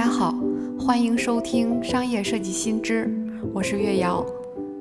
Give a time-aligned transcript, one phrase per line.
[0.00, 0.34] 大家好，
[0.78, 3.14] 欢迎收听商业设计新知，
[3.52, 4.24] 我是月瑶。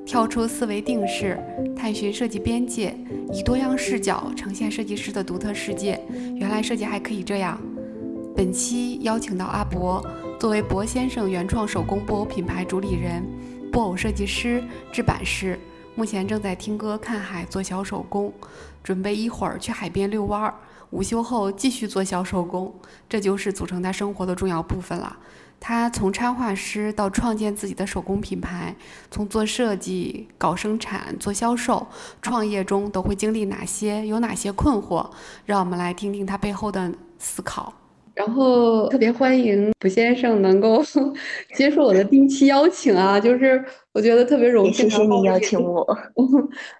[0.06, 1.38] 跳出思维定式，
[1.76, 2.96] 探寻设计边界，
[3.34, 6.00] 以多样视角呈现设计师的独特世界。
[6.38, 7.60] 原来设计还可以这样。
[8.34, 10.02] 本期邀请到阿博，
[10.40, 13.22] 作为博先生原创手工布偶品牌主理人、
[13.74, 15.60] 布偶设计师、制版师，
[16.00, 18.34] 目前正在听歌、看海、做小手工，
[18.82, 20.54] 准备一会儿去海边遛弯儿。
[20.92, 22.74] 午休后继续做小手工，
[23.10, 25.18] 这就是组成他生活的重要部分了。
[25.60, 28.74] 他从插画师到创建自己的手工品牌，
[29.12, 31.86] 从做设计、搞生产、做销售，
[32.22, 34.08] 创业中都会经历哪些？
[34.08, 35.06] 有哪些困惑？
[35.46, 37.74] 让我们来听听他背后的思考。
[38.20, 40.84] 然后特别欢迎卜先生能够
[41.56, 44.90] 接受我的第一期邀请啊，就是我觉得特别荣幸。
[44.90, 45.88] 谢谢你邀请我，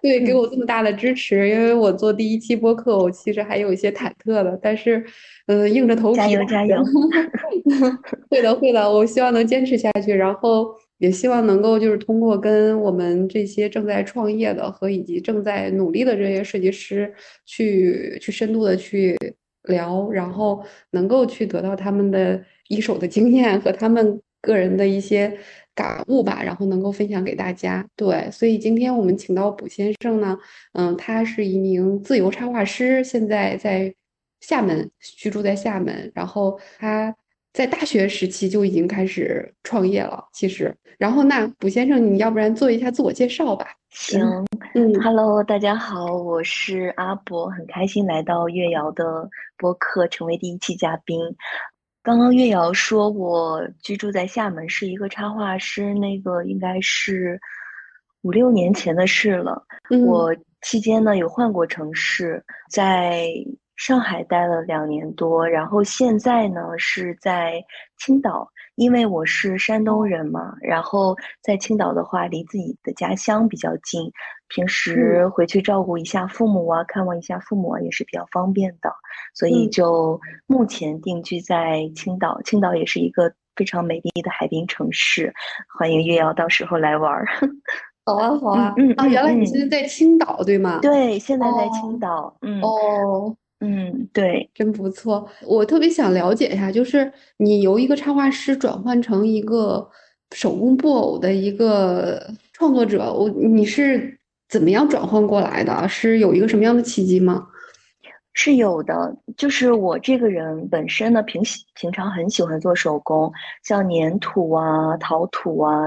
[0.02, 1.48] 对，给我这么大的支持。
[1.48, 5.02] 因为我做第一期播客，我其实还有一些忐忑的，但是，
[5.46, 6.18] 嗯，硬着头皮。
[6.18, 6.76] 加油加油！
[8.28, 17.10] 会的会的，我希望能坚持下去，然后也希望能够就是通过跟我们这些正在创业的和以及正在努力的这些设计师
[17.46, 19.16] 去去深度的去。
[19.64, 25.38] 聊，然后能够去得到他们的一手的经验和他们个人的一些
[25.74, 27.86] 感悟吧，然后能够分享给大家。
[27.96, 30.38] 对，所以今天我们请到卜先生呢，
[30.72, 33.94] 嗯，他是一名自由插画师，现在在
[34.40, 37.14] 厦门居住在厦门，然后他
[37.52, 40.24] 在大学时期就已经开始创业了。
[40.32, 43.66] 其实，然后那卜先生，你要不然做一下自我介绍吧？
[43.90, 44.20] 行，
[44.74, 51.18] 嗯，Hello，大家好，我是阿博，很开心来到月瑶的播客，成为第一期嘉宾。
[52.02, 57.38] 刚刚月瑶说我居住在厦门，是一个插画师，那个应该是
[58.22, 59.62] 五六年前的事了。
[60.06, 63.26] 我期间呢有换过城市，在
[63.80, 67.64] 上海待了两年多，然后现在呢是在
[67.96, 68.46] 青岛。
[68.74, 74.10] 因为我是山东人嘛，然后在青岛的话，离自己的家乡比较近，
[74.48, 78.92] 平时回去照顾一下父母啊，看望一下父母啊，也是比较方便的，
[79.34, 82.38] 所以就目前定居在青岛。
[82.42, 85.32] 青岛也是一个非常美丽的海滨城市，
[85.78, 87.26] 欢迎月瑶到时候来玩儿。
[88.04, 90.80] 好啊，好啊，嗯啊，原来你现在在青岛对吗？
[90.82, 92.36] 对，现在在青岛。
[92.42, 93.34] 嗯哦。
[93.60, 95.28] 嗯，对，真不错。
[95.46, 99.86] 我特别想了解一下，就是你由一个插画师转换成一个
[100.34, 105.86] 手工布偶的一个创作者，我你是怎么样转换过来的？
[105.88, 107.46] 是有一个什么样的契机吗？
[108.32, 111.42] 是有的，就是我这个人本身呢，平
[111.74, 113.30] 平常很喜欢做手工，
[113.64, 115.86] 像粘土啊、陶土啊，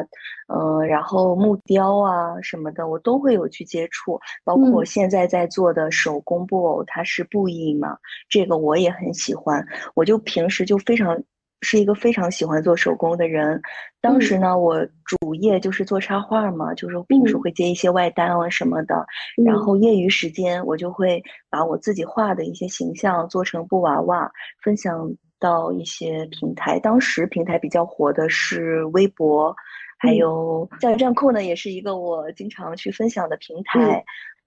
[0.53, 4.19] 嗯，然后木雕啊什么的，我都会有去接触。
[4.43, 7.97] 包括我现在在做的手工布偶，它是布艺嘛，
[8.29, 9.65] 这个我也很喜欢。
[9.95, 11.23] 我就平时就非常。
[11.63, 13.59] 是一个非常喜欢做手工的人，
[14.01, 19.05] 当时呢，我主业就是做插画嘛，就是平时会接一些外单啊什么的，
[19.43, 24.29] 然后业余时间我就会把我自己画的一些形象做成布娃娃，
[24.61, 25.09] 分享
[25.39, 26.79] 到一些平台。
[26.79, 29.55] 当时平台比较火的是微博，
[29.97, 34.03] 还有像站酷呢，也是一个我经常去分享的平台。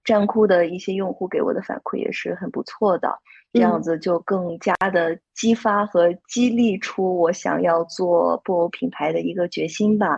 [0.07, 3.13] 站酷的一些用户给我的反馈也是很不错的。
[3.51, 10.17] 这样子就更加的激发和激励出我想要做布偶品牌的一个决心吧。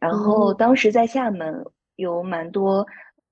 [0.00, 1.64] 然后当时在厦门
[1.96, 2.86] 有蛮多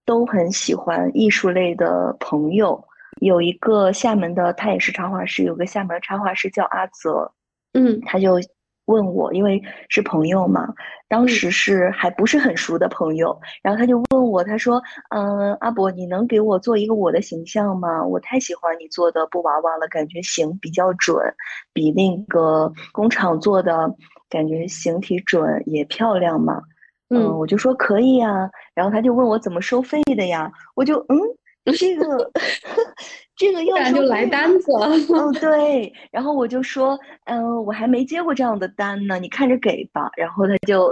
[0.05, 2.83] 都很喜欢艺术类的朋友，
[3.21, 7.33] 有一个厦门的，他也是插画师，有个厦门插画师叫阿泽，
[7.73, 8.39] 嗯，他就。
[8.87, 10.67] 问我，因为是朋友嘛，
[11.09, 14.83] 当时是还不是很熟的朋友，然后他就问我，他说
[15.15, 18.05] ：“嗯，阿伯，你能给我做一个我的形象吗？
[18.05, 21.17] 我太喜欢你做的布娃娃了，感觉形比较准，
[21.73, 23.95] 比那个工厂做的
[24.29, 26.61] 感觉形体准也漂亮嘛。”
[27.11, 31.19] 嗯，我就说可以呀，然后他就问我怎么收费的呀，我就嗯。
[31.77, 32.31] 这个，
[33.37, 34.89] 这个要就来单子了。
[35.15, 35.93] 嗯， 对。
[36.11, 40.11] 然后我就说，嗯，我还没接过这样的单呢，你看着给吧。
[40.17, 40.91] 然后他就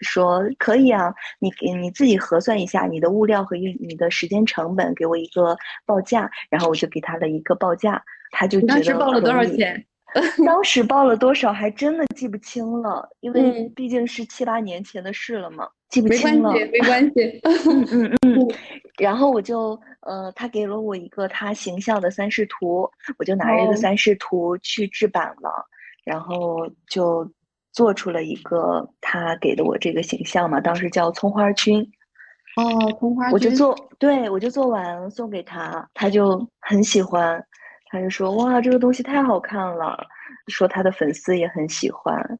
[0.00, 5.56] 说，可以啊，你给你自己核算一下你的物料和你你的时间成本，给我一个
[5.86, 6.30] 报价。
[6.50, 9.84] 然后我就给他了一个报价，他就当时报了多少钱？
[10.46, 16.50] 当时报了多少还真的记不清了，因为毕竟是七八年前的事了嘛，记不清了。
[16.52, 17.40] 没关系，没关系。
[17.70, 18.48] 嗯嗯嗯。
[18.98, 25.66] 然后我就，呃，他给了我一个他形象的三视图，我就拿着这个三视图去制版了，
[26.04, 27.30] 然后就
[27.72, 31.80] 做出了一个他给的我这个形象嘛，当时叫葱花君。
[32.56, 33.32] 哦，葱花君。
[33.34, 37.44] 我就做，对我就做完送给他，他就很喜欢。
[37.90, 39.98] 他就说：“哇，这个东西太好看了。”
[40.48, 42.38] 说他的粉丝也很喜欢。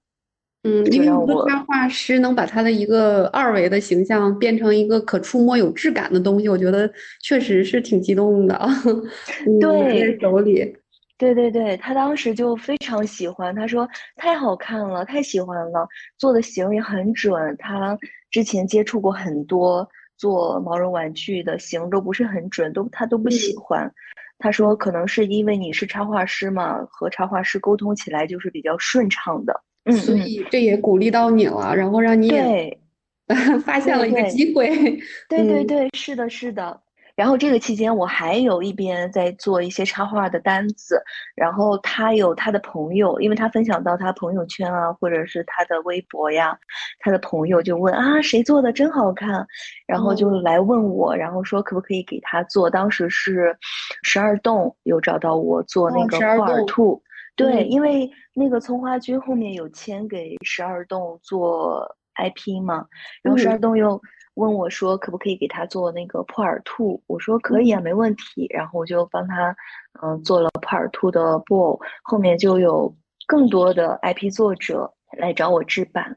[0.65, 6.91] 嗯，因为一个插画师能把他的一个二维的形象变成一个可触摸、有质感的东西，我觉得
[7.23, 8.59] 确实是挺激动的。
[9.61, 10.77] 对，手里，
[11.17, 15.87] 对对对，他当时就非常喜欢，他说太好看了，太喜欢了，
[16.17, 17.57] 做的形也很准。
[17.59, 17.97] 他
[18.31, 23.91] 之前接触过很多做毛绒玩具的形都不是很准，都他都不喜欢。
[24.39, 29.63] 他说可能是因为你是插画师嘛，和插画师沟通起来就是比较顺畅的。
[30.03, 32.79] 所以这也鼓励到你了，然后让你对
[33.65, 34.69] 发现了一个机会。
[35.29, 36.81] 对对对，是的，是的。
[37.19, 41.03] 然后这个期间，我还有一边在做一些插画的单子。
[41.35, 46.57] 然后他有他的朋友，因为他分享到他朋友圈啊，或者是他的微博呀，
[47.01, 49.45] 他的朋友就问啊，谁做的真好看，
[49.85, 52.71] 然后就来问我，然后说可不可以给他做。
[52.71, 53.59] 当时是
[54.05, 57.03] 十二栋有找到我做那个画耳兔。
[57.35, 62.87] 对，因为那个葱花君后面有签给十二栋做 IP 嘛，
[63.25, 64.01] 然后十二栋又
[64.39, 68.47] 问我说可不可以给他做那个破耳兔，我说可以啊，没问题。
[68.51, 69.55] 然后我就帮他
[70.01, 72.95] 嗯做了破耳兔的布偶，后面就有
[73.27, 76.17] 更多的 IP 作者来找我制版，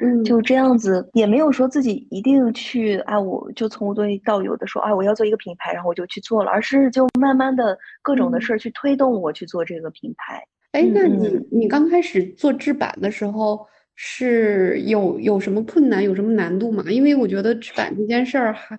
[0.00, 10.42] 嗯，就这样子，也没有说自己一定去啊，我就从无到有的说啊，我要做一个品牌，然后我就去做了，而是就慢慢的各种的事儿去推动我去做这个品牌。
[10.72, 11.06] 哎，那。
[11.06, 13.66] 你你刚开始做制版的时候
[14.02, 16.82] 是有有什么困难，有什么难度吗？
[16.88, 18.78] 因为我觉得制版这件事儿还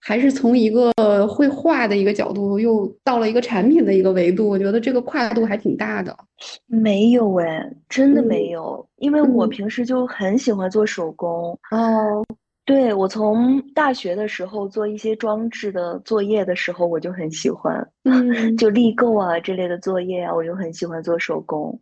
[0.00, 0.90] 还是从一个
[1.28, 6.16] 绘画的一个角度，又到了一个产品的一个维度，我觉得这个跨度还挺大的。
[6.66, 12.24] 没有哎，真的没有，因为我平时就很喜欢做手工哦。
[12.64, 21.78] 对我从大学的时候做一些装置的作业的时候，我就很喜欢，嗯， 就立构啊之类的作业啊，我就很喜欢做手工，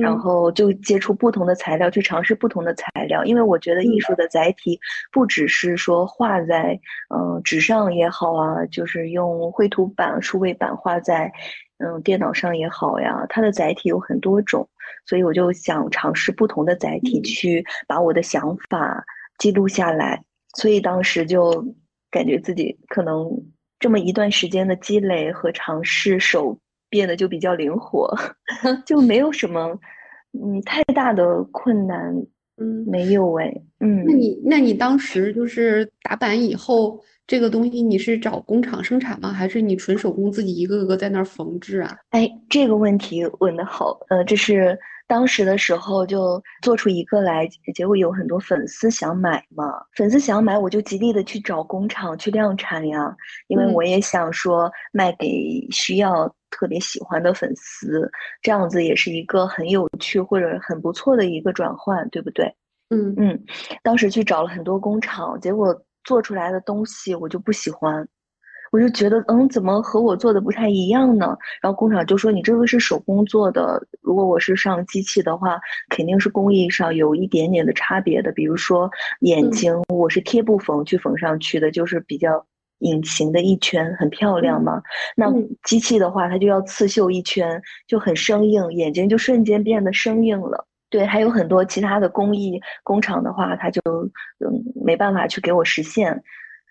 [0.00, 4.78] 然后就接触不同的材料，去尝试不同的材料，因为我觉得艺术的载体
[5.12, 6.78] 不只是说画在
[7.14, 11.32] 嗯纸上也好啊，就是用绘图板、数位板画在
[11.78, 14.68] 嗯电脑上也好呀，它的载体有很多种，
[15.06, 19.04] 所以我就想尝试不同的载体，去把我的想法。
[19.36, 20.22] 记录下来，
[20.56, 21.74] 所以当时就
[22.08, 23.28] 感觉自己可能
[23.80, 26.56] 这么一段时间的积累和尝试，手
[26.94, 28.08] 变得就比较灵活，
[28.86, 29.76] 就没有什么
[30.32, 32.14] 嗯太大的困难，
[32.56, 39.32] 嗯，没有哎，嗯，那你那你当时就是打板以后，这个东西你是找工厂生产吗？
[39.32, 41.96] 还是你纯手工自己一个个在那儿缝制啊？
[42.10, 44.78] 哎，这个问题问的好，呃，这是。
[45.06, 53.14] 当时的时候就做出一个来，结果有很多粉丝想买嘛，粉丝想买，我就极力的去找工厂去量产呀，
[53.48, 58.08] 因为我也想说卖给需要特别喜欢的粉丝，
[58.40, 62.46] 这样子也是一个很有趣或者很不错的一个转换，对不对？
[62.90, 63.44] 嗯嗯，
[63.82, 68.06] 当时去找了很多工厂，结果做出来的东西我就不喜欢。
[68.70, 71.36] 我就觉得，嗯，怎么和我做的不太一样呢？
[71.62, 75.60] 然后工厂就说你这个是手工做的，如果我是上机器的话，
[75.90, 78.32] 肯定是工艺上有一点点的差别的。
[78.32, 78.90] 比如说
[79.20, 82.44] 眼睛，我是贴布缝去缝上去的，就是比较
[82.78, 84.82] 隐形的一圈，很漂亮嘛。
[85.16, 85.32] 那
[85.64, 90.66] 机器的话，它就要刺绣一圈，就很生硬，眼睛就瞬间变得生硬了。
[90.90, 93.80] 对，还有很多其他的工艺工厂的话，它就
[94.38, 96.22] 嗯没办法去给我实现。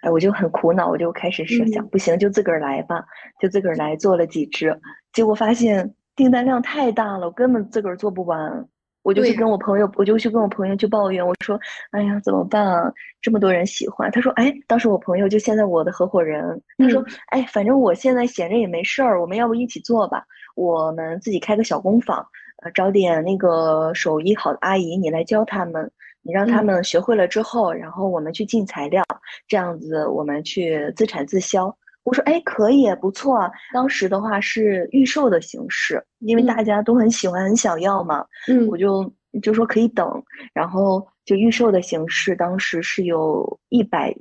[0.01, 3.05] 哎，我就很苦恼，我就开始设想，不行就自个儿来吧，
[3.39, 4.77] 就自个儿来做了几只，
[5.13, 8.67] 结果发现订单量太大了，我根本自个儿做不完，
[9.03, 11.59] 我就去跟我朋友，我就去跟我朋友去抱怨，我说，
[11.91, 12.91] 哎呀，怎么办啊？
[13.21, 20.25] 这么多人喜欢，他说，哎，当时我朋友就现在我的合伙人，他说，哎，反正我现在闲着也没事儿，我们要不一起做吧？
[20.55, 22.25] 我们自己开个小工坊，
[22.63, 25.91] 呃，找点那个手艺好的阿姨，你来教他们。
[26.25, 29.03] 你让他们学会了之后，然后我们去进材料，
[29.45, 31.75] 这样子我们去自产自销。
[32.03, 33.49] 我说，哎，可以，不错。
[33.73, 38.25] 当时的话是预售的形式，因为大家都很喜欢、很想要嘛。
[38.47, 44.13] 嗯，我就就说可以等，然后就预售的形式，当时是有一百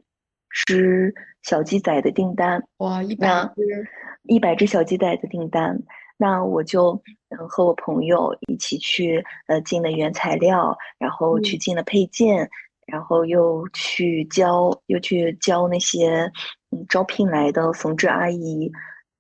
[0.67, 1.13] 只
[1.43, 2.63] 小鸡仔的订单。
[2.79, 3.89] 哇，一百只，
[4.25, 5.77] 一百只小鸡仔的订单。
[6.17, 6.93] 那我就
[7.31, 12.49] 嗯和我朋友一起去呃进了原材料，然后去进了配件，
[12.87, 16.31] 然后又去教又去教那些
[16.73, 18.73] 嗯招聘来的缝制阿姨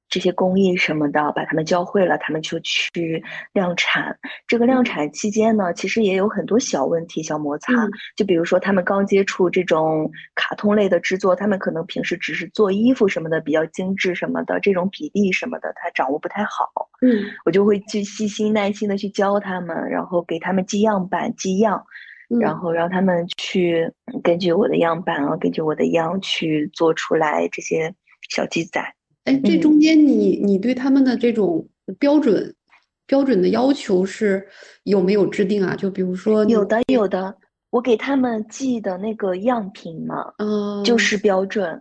[0.09, 4.19] 这些工艺什么的，把他们教会了，他们就去量产。
[4.47, 7.73] 这个量产期间呢，其实也有很多小问题、小摩擦。
[8.15, 16.91] 就比如说，他们刚接触这种卡通类的制作，他们可能平时只是做衣服什么的，比较精致什么的，这种比例什么的，他掌握不太好。
[17.01, 21.87] 嗯，我就会去细心耐心的去教他们，然后给他们寄样板、寄样，
[22.41, 23.91] 然后让他们去
[24.23, 27.95] 根据我的样板啊，根据我的样去做出来这些
[28.29, 28.81] 小鸡仔。
[29.25, 32.55] 哎，这中间你你对他们的这种标准
[33.07, 34.47] 标准的要求是
[34.85, 35.77] 有没有制定啊？
[35.77, 37.37] 就比如说，有的有的，
[37.71, 41.81] 我给他们寄的那个样品嘛，嗯，就是标准，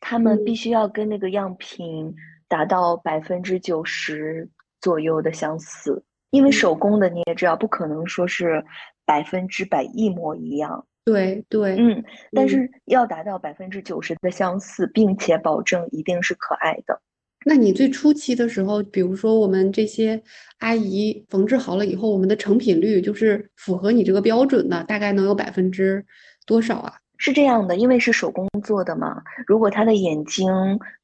[0.00, 2.14] 他们必须要跟那个样品
[2.48, 4.48] 达到百分之九十
[4.80, 8.62] 左右的相似，因为手工的你也知道，不可能说是
[9.04, 10.86] 百分之百一模一样。
[11.04, 17.00] 对对，嗯，但是要达到百分之九十的相似，并且保证一定是可爱的。
[17.44, 20.22] 那你最初期的时候，比如说我们这些
[20.60, 26.02] 阿姨缝制好了以后，我们的成品率就是符合你这个标准的，大概能有百分之
[26.46, 26.94] 多少啊？
[27.18, 30.50] 是这样的，因为是手工做的嘛，如果她的眼睛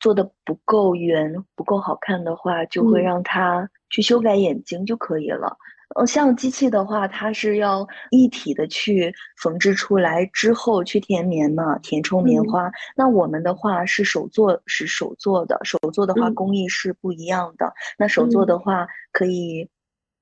[0.01, 5.59] 做的不够圆、不够好看的话，就会让她去修改眼睛就可以了。
[5.97, 12.71] 呃，像机器的话，它是要一体的去缝制出来之后去填棉嘛，填充棉花。
[12.95, 17.73] 那我们的话是手做，是手做的，手做的话工艺是不一样的。
[17.99, 19.69] 那手做的话，可以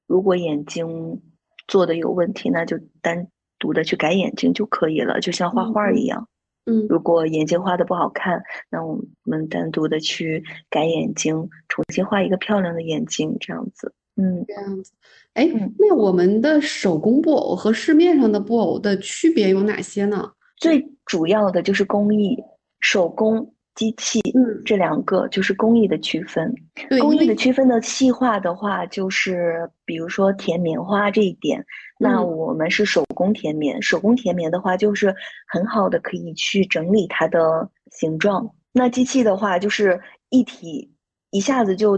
[0.07, 1.21] 如果眼睛
[1.67, 6.29] 做的有问题，那就单独的去改眼睛就可以了，就像画画一样。
[6.65, 13.93] 嗯，如果眼睛画的不好看，那我们单独的去改眼睛，重新画一个漂亮的眼睛，这样子。
[14.21, 14.93] 嗯，这样子。
[15.35, 15.49] 哎，
[15.79, 20.33] 那我们的手工布偶和市面上的布偶的区别有哪些呢？
[20.57, 22.37] 最主要的就是工艺，
[22.81, 26.53] 手工、机器，嗯，这两个就是工艺的区分。
[27.01, 31.65] 工艺的区分的细化的话，就是比如说填棉花这一点，
[32.01, 33.81] 那我们是手工填棉。
[33.81, 35.15] 手工填棉的话，就是
[35.47, 38.53] 很好的可以去整理它的形状。
[38.73, 40.93] 那机器的话，就是一体
[41.31, 41.97] 一下子就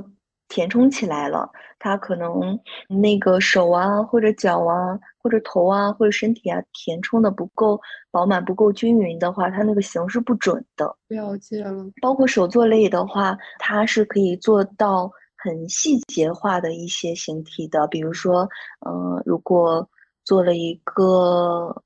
[0.51, 1.51] 填充起来了。
[1.79, 7.81] 它可能那个手啊，或者脚啊，或者头啊，或者身体啊，填充的不够
[8.11, 10.95] 饱满、不够均匀的话，它那个形是不准的。
[11.09, 11.87] 了解了。
[12.03, 15.11] 包括手作类的话，它是可以做到
[15.43, 17.87] 很细节化的一些形体的。
[17.87, 18.47] 比如说，
[18.87, 19.89] 嗯，如果
[20.23, 21.83] 做了一个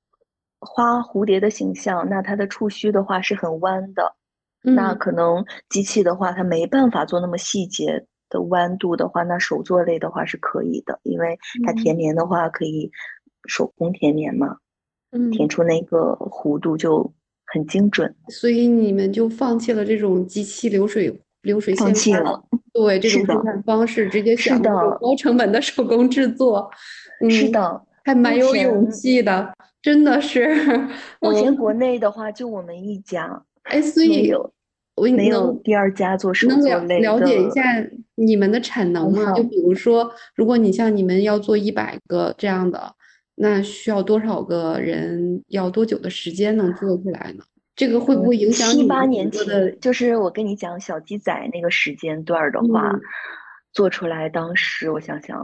[0.59, 4.17] 花蝴蝶的形象，那它的触须的话是很弯的，
[4.61, 8.07] 那可能机器的话，它没办法做那么细节。
[8.35, 12.91] 的弯度的话，那手作类的话是可以的，因为它填棉的话可以
[13.47, 14.57] 手工填棉嘛，
[15.13, 17.13] 嗯，填出那个弧度就
[17.47, 18.13] 很精准。
[18.29, 22.45] 所以你们就放弃了这种机器流水流水线，放弃了。
[22.73, 26.69] 对这种生产方式，直接选择高成本的手工制作。
[27.31, 30.53] 是的，还蛮有勇气的，真的是。
[31.21, 33.45] 目前国内的话，就我们一家。
[33.63, 34.35] 哎，所以。
[34.97, 37.11] 我没有第二家做手作类的。
[37.11, 37.63] 了解一下
[38.15, 39.33] 你们的产能吗？
[39.33, 42.95] 就比如说，如果你像你们要做一百个这样的，
[43.35, 45.43] 那需要多少个人？
[45.49, 47.43] 要多久的时间能做出来呢？
[47.75, 49.77] 这个会不会影响七八年前？
[49.81, 52.97] 就是我跟你讲小鸡仔那个时间段的话，
[53.73, 55.37] 做出来当时我想想，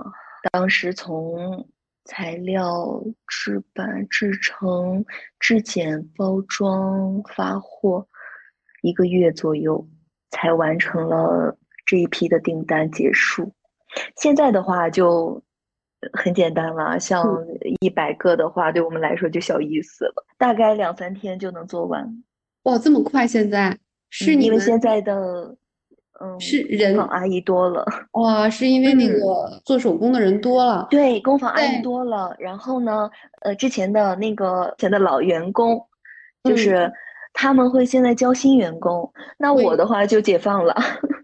[0.52, 1.66] 当时从
[2.04, 5.04] 材料、制版、制成、
[5.40, 8.07] 质检、包装、发货。
[8.82, 9.87] 一个月左右
[10.30, 11.56] 才完成了
[11.87, 13.52] 这一批的订单结束。
[14.16, 15.42] 现在的话就
[16.12, 17.44] 很简单了，像
[17.80, 22.22] 一百个的话，对我们来说就小意思了，大概两三天就能做完。
[22.62, 23.26] 哇，这么快！
[23.26, 23.76] 现在
[24.08, 25.56] 是你们现在的
[26.20, 27.84] 嗯，是人工坊阿姨多了。
[28.12, 30.87] 哇，是因为那个做手工的人多了。
[30.90, 32.34] 对，工坊阿姨多了。
[32.38, 33.10] 然后呢，
[33.42, 35.84] 呃，之前的那个前的老员工
[36.44, 36.90] 就是。
[37.32, 40.75] 他们会现在教新员工，那我的话就解放了。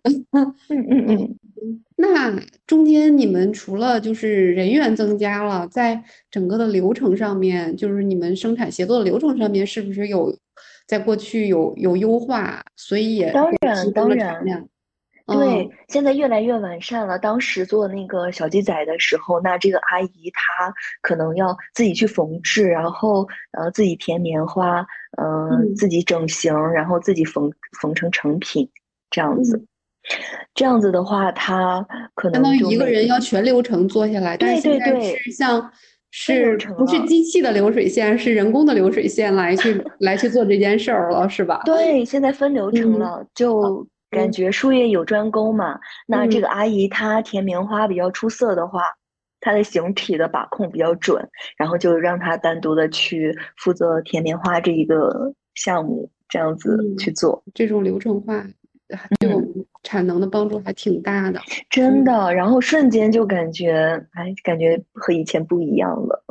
[0.33, 1.37] 嗯嗯嗯。
[1.97, 2.33] 那
[2.67, 10.37] 中间你们除了就是人员增加了，在整个的流程上面，就是你们生产协作的流程上面，是不是有
[10.87, 12.63] 在过去有有优化？
[12.77, 14.69] 所以也当然当然。
[15.27, 17.19] 对，现在越来越完善了。
[17.19, 24.87] 当时做那个小鸡仔的时候，那这个阿姨她可能要自己去缝制，然后呃自己填棉花，
[25.21, 28.71] 嗯，自己整形，然后自己缝缝成成品，
[29.11, 29.67] 这样子。
[30.55, 34.37] 这样子的话，她可能相当于一个人要全流程做下来。
[34.37, 35.73] 对对对，是像
[36.13, 41.63] 是不是机器的流水线，是人工的流水线来去来去做这件事儿了，是吧？
[41.65, 43.85] 对，现在分流程了，就。
[44.11, 45.79] 感觉术业有专攻嘛。
[46.07, 48.83] 那这个阿姨她填棉花比较出色的话，
[49.41, 58.45] 她的形体的把控比较准，然后就让她单独的去负责填棉花这一个项目，这样子去做这种流程化。
[59.19, 62.33] 对我们产能的帮助还挺大的，真的。
[62.33, 63.73] 然后瞬间就感觉，
[64.13, 66.25] 哎，感觉和以前不一样了。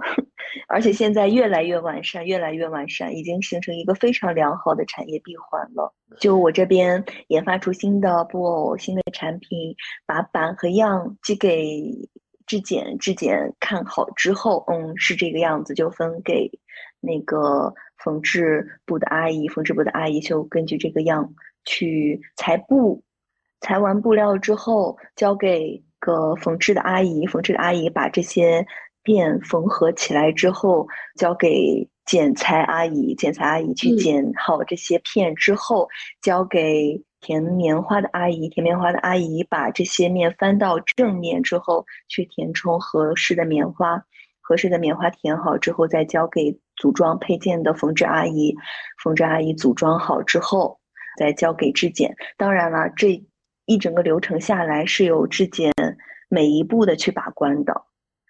[0.67, 5.93] 而且现在越来越完善，越来越完善，已经形成一个非常良好的产业闭环了。
[6.19, 12.09] 就我这边研发出新的布偶、新的产品，把板和样寄给
[12.45, 16.49] 质检，质检看好之后，嗯，是这个样子，就分给
[16.99, 21.33] 那个缝制部的阿姨，缝制部的阿姨就根据这个样。
[21.67, 23.03] 去裁布，
[23.59, 28.63] 裁完布料之后交给个缝制的阿姨，缝制的阿姨把这些
[29.05, 30.85] 片缝合起来之后，
[31.15, 35.87] 交给剪裁阿姨，剪裁阿姨去剪好这些片之后，
[36.21, 44.03] 交给填棉花的阿姨，填棉花的阿姨把这些面翻到正面之后，去填充合适的棉花，
[44.41, 48.53] 合适的棉花填好之后，再交给组装配件的缝制阿姨，
[49.01, 50.79] 缝制阿姨组装好之后。
[51.17, 53.23] 再交给质检，当然了，这
[53.63, 55.71] 一整个流程下来是有质检
[56.27, 57.85] 每一步的去把关的，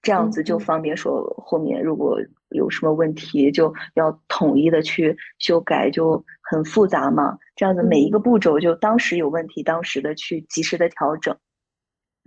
[0.06, 2.20] 这样子就方便说后面如果
[2.50, 7.40] 有什么问题就要统一的去修改，就很复杂嘛。
[7.56, 11.36] 这样子每一个步骤就当时有问题，当时的去及时的调整。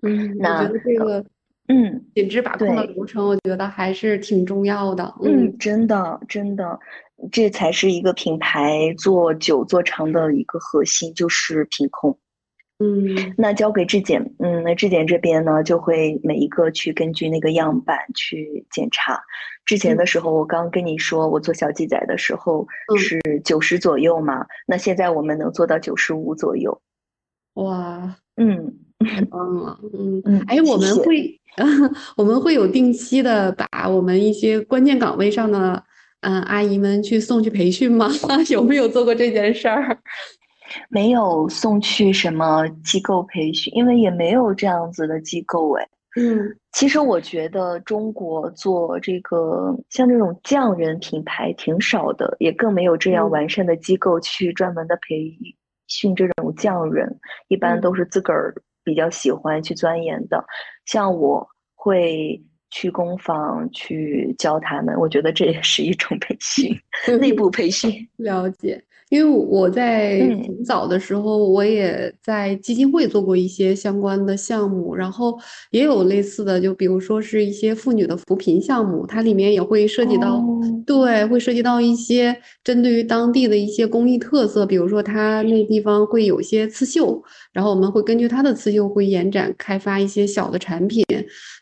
[0.03, 1.25] 嗯，那这个
[1.69, 5.15] 嗯品质把控的流程，我觉得还是挺重要的。
[5.23, 6.81] 嗯，真的真的。
[7.31, 12.19] 这才是一个品牌做久做长的一个核心，就是品控。
[12.79, 19.21] 嗯，那交给质检，嗯，那质检这边呢，就会每一个去根据那个样板去检查。
[19.65, 22.67] 之前的时候，我刚跟你说，我做小鸡仔的时候
[22.97, 26.81] 是九十左右嘛，那现在我们能做到九十五左右。
[27.55, 31.41] 哇，嗯，太棒了，嗯嗯，哎，我们会，
[32.17, 35.85] 我们会有定期的把我们一些关键岗位上的。
[36.21, 38.09] 嗯，阿姨们去送去培训吗？
[38.51, 39.97] 有没有做过这件事儿？
[40.89, 45.89] 没有送去什么机构培训，因为也没有这样子的机构哎。
[46.17, 55.33] 嗯，其实我觉得中国做这个像这种匠人品牌挺少的，也更没有这样完善的机构去专门的培
[55.87, 60.45] 训这种匠人，一般都是自个儿比较喜欢去钻研的。
[60.85, 62.43] 像我会。
[62.71, 66.71] 去工坊去教他们，我觉得这也是一种培训，
[67.19, 67.91] 内部培训。
[68.17, 75.39] 了解，因为我在很早的时候，我也在基金会做过一些相关的项目，然后
[75.71, 80.45] 也有类似的，就比如说是一些妇女的扶贫项目，它里面也会涉及到，
[80.85, 91.05] 对，会涉及到一些针对于当地的一些工艺特色，比如说它那地方会有些刺绣，然后我们会根据它的刺绣会延展开发一些小的产品。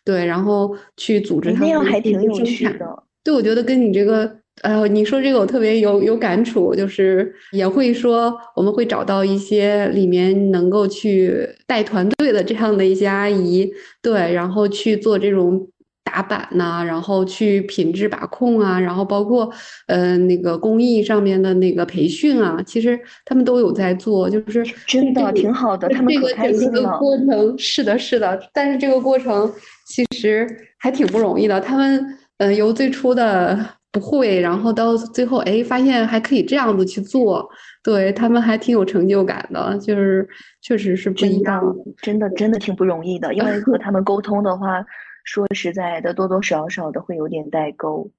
[0.04, 2.78] 对，然后去组织他们生产。
[3.24, 13.71] 对，我觉得跟你这个，呃，你说这个我特别有有感触，就是也会说我们会找到一些里面能够去带团队的这样的一些阿姨，
[14.03, 15.69] 对，然后去做这种
[16.03, 19.51] 打板呐，然后去品质把控啊，然后包括
[19.88, 26.99] 呃那个工艺上面的那个培训啊，其实他们都有在做，就是真的挺好的，他们可开心了。
[26.99, 29.53] 过程是的，是的，但是这个过程。
[29.88, 30.45] 其实
[30.79, 32.05] 还挺不容易的，他们
[32.38, 33.57] 嗯，由最初的
[33.98, 37.48] 不会，然后到最后，哎，发现还可以这样子去做，
[37.82, 40.28] 对他们还挺有成就感的，就是
[40.61, 41.62] 确实是不一样，
[42.02, 44.85] 真的真的挺不容易的，因为和他们沟通的话，
[45.24, 48.11] 说实在的，多多少少的会有点代沟。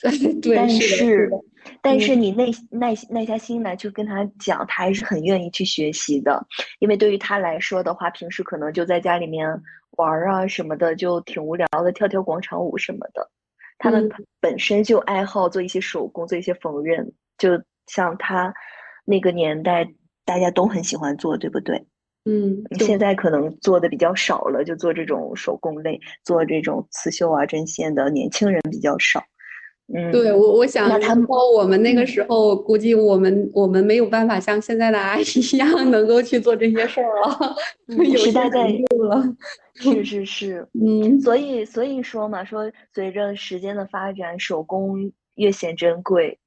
[0.54, 1.30] 但是，
[1.82, 6.46] 但是你耐耐耐下心来去跟他讲，他还是很愿意去学习的，
[6.78, 9.62] 因为对于他来说的话，平时可能就在家里面。
[9.96, 13.28] 玩啊什么的就挺无聊的，跳跳广场舞什么的。
[13.78, 14.10] 他们
[14.40, 17.10] 本身就爱好做一些手工，做一些缝纫。
[17.38, 17.50] 就
[17.86, 18.52] 像他
[19.04, 19.88] 那个年代，
[20.24, 21.86] 大家都很喜欢做，对不对？
[22.24, 22.62] 嗯。
[22.80, 29.22] 现在可能做的比较少了，就做这种手工类，做这种刺绣啊、针线的年轻人比较少。
[29.94, 37.56] 嗯，对我，我想，然后我们那个时候，估计我们我们没有办法像现在的阿姨一样， 能够去做这些事儿了。
[38.18, 38.66] 时代在
[38.98, 39.24] 了，
[39.74, 46.38] 是是是， 嗯，所以所以说嘛，说随着时间的发展，手工越显珍贵。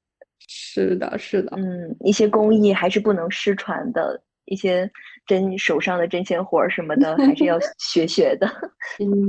[0.46, 4.88] 是的，是的，嗯，一些工艺还是不能失传的，一些
[5.26, 8.46] 针手上的针线活儿什么的，还是要学学的。
[9.00, 9.26] 嗯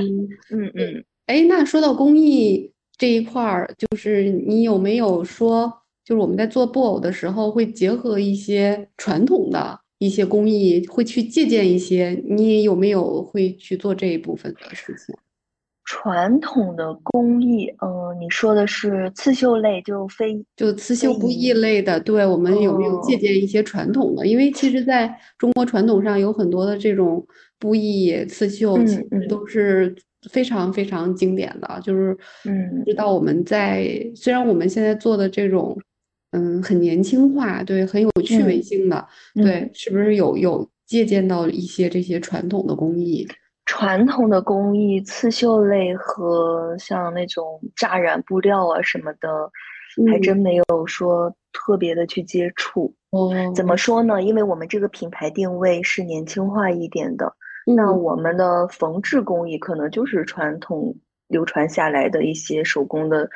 [0.51, 2.71] 嗯嗯，哎，那说到工艺。
[2.97, 5.71] 这一块儿就是你有没有说，
[6.05, 12.21] 就是我们在做布偶的时候会结合一些传统的一些工艺，会去借鉴一些。
[12.27, 15.15] 你有没有会去做这一部分的事情？
[15.85, 24.25] 传统的工艺，嗯，你说的是刺绣类，就非就刺绣布艺类的，对我们有没有借鉴一些传统的？
[24.25, 27.25] 因为其实在中国传统上有很多的这种
[27.59, 29.93] 布艺刺绣，其实都是
[30.29, 31.79] 非常非常经典的。
[31.81, 35.77] 就是嗯，知道我们在虽然我们现在做的这种，
[36.31, 43.27] 嗯，很年轻化，对，很有趣味性的，对，是不是有有借鉴到一些这些传统的工艺？
[43.65, 49.49] 传统的工艺，刺绣类和像那种扎染布料啊什么的，
[50.11, 52.93] 还真没有说特别的去接触。
[53.11, 54.21] 哦，怎么说呢？
[54.21, 57.31] 因为我们这个品牌定位是年轻化一点的，
[57.65, 57.91] 那。
[57.91, 60.95] 我们的缝制工艺可能就是传统
[61.27, 63.29] 流传下来的一些手工的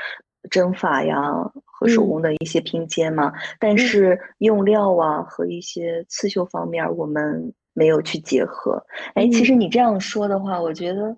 [0.50, 1.22] 针法呀
[1.64, 3.32] 和手工的一些拼接嘛。
[3.60, 7.54] 但是用料啊和一些刺绣方面，我们。
[7.80, 11.16] 没有去结合，哎，其实你这样说的话，我觉得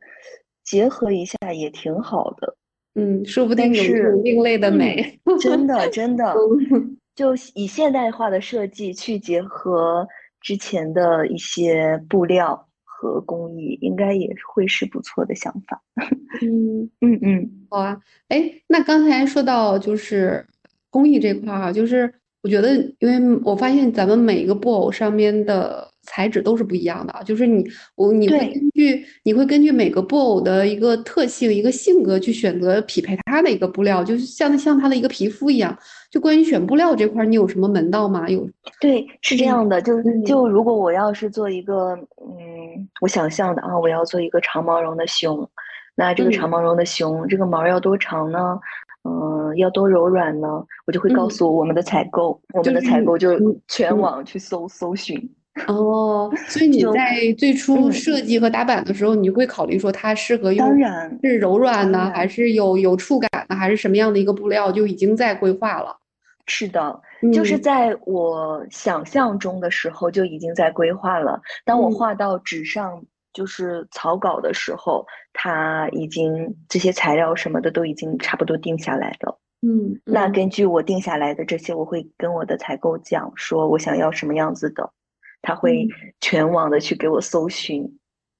[0.65, 2.53] 结合一下也挺好的，
[2.95, 3.55] 嗯，说不。
[3.55, 6.35] 定是另类的美，真的真的，
[7.15, 10.05] 就以现代化的设计去结合
[10.41, 12.67] 之前的一些布料
[13.01, 15.81] 和工艺，应该也会是不错的想法。
[16.41, 20.45] 嗯 嗯嗯，好啊，哎，那刚才说到就是
[20.89, 25.88] 工艺这块儿，就是我觉得，因为我发现咱们每一个布偶上面的。
[26.09, 35.77] 材质都是不一样的，就是你我你会根据你会根据每个布偶的一个特性、一个性格去选择匹配它的一个布料，就是像像它的一个皮肤一样。
[36.09, 38.27] 就关于选布料这块，你有什么门道吗？
[38.27, 38.49] 有
[38.81, 45.47] 对，是这样的，就就如果我要是做一个，嗯，我想象的啊，我要做一个长毛绒的熊，
[45.93, 48.59] 那这个长毛绒的熊，这个毛要多长呢？
[49.03, 50.47] 嗯，要多柔软呢？
[50.87, 55.15] 我就会告诉我们的采购，我们的采购就全网去搜搜寻。
[55.67, 65.95] 哦，所以你在最初设计和打版的时候，你会考虑说它适合用当然是柔软的，还是有有触感的，还是什么样的一个布料，就已经在规划了。
[66.47, 66.99] 是的，
[67.31, 71.39] 就是在我想象中的时候就已经在规划了。
[71.63, 79.39] 当我画到纸上，就是草稿的时候，它已经这些材料什么的都已经差不多定下来了。
[79.61, 84.89] 嗯，那根据我定下来的这些，我会跟我的采购讲，说我想要什么样子的。
[85.41, 85.87] 他会
[86.21, 87.85] 全网的去给我搜寻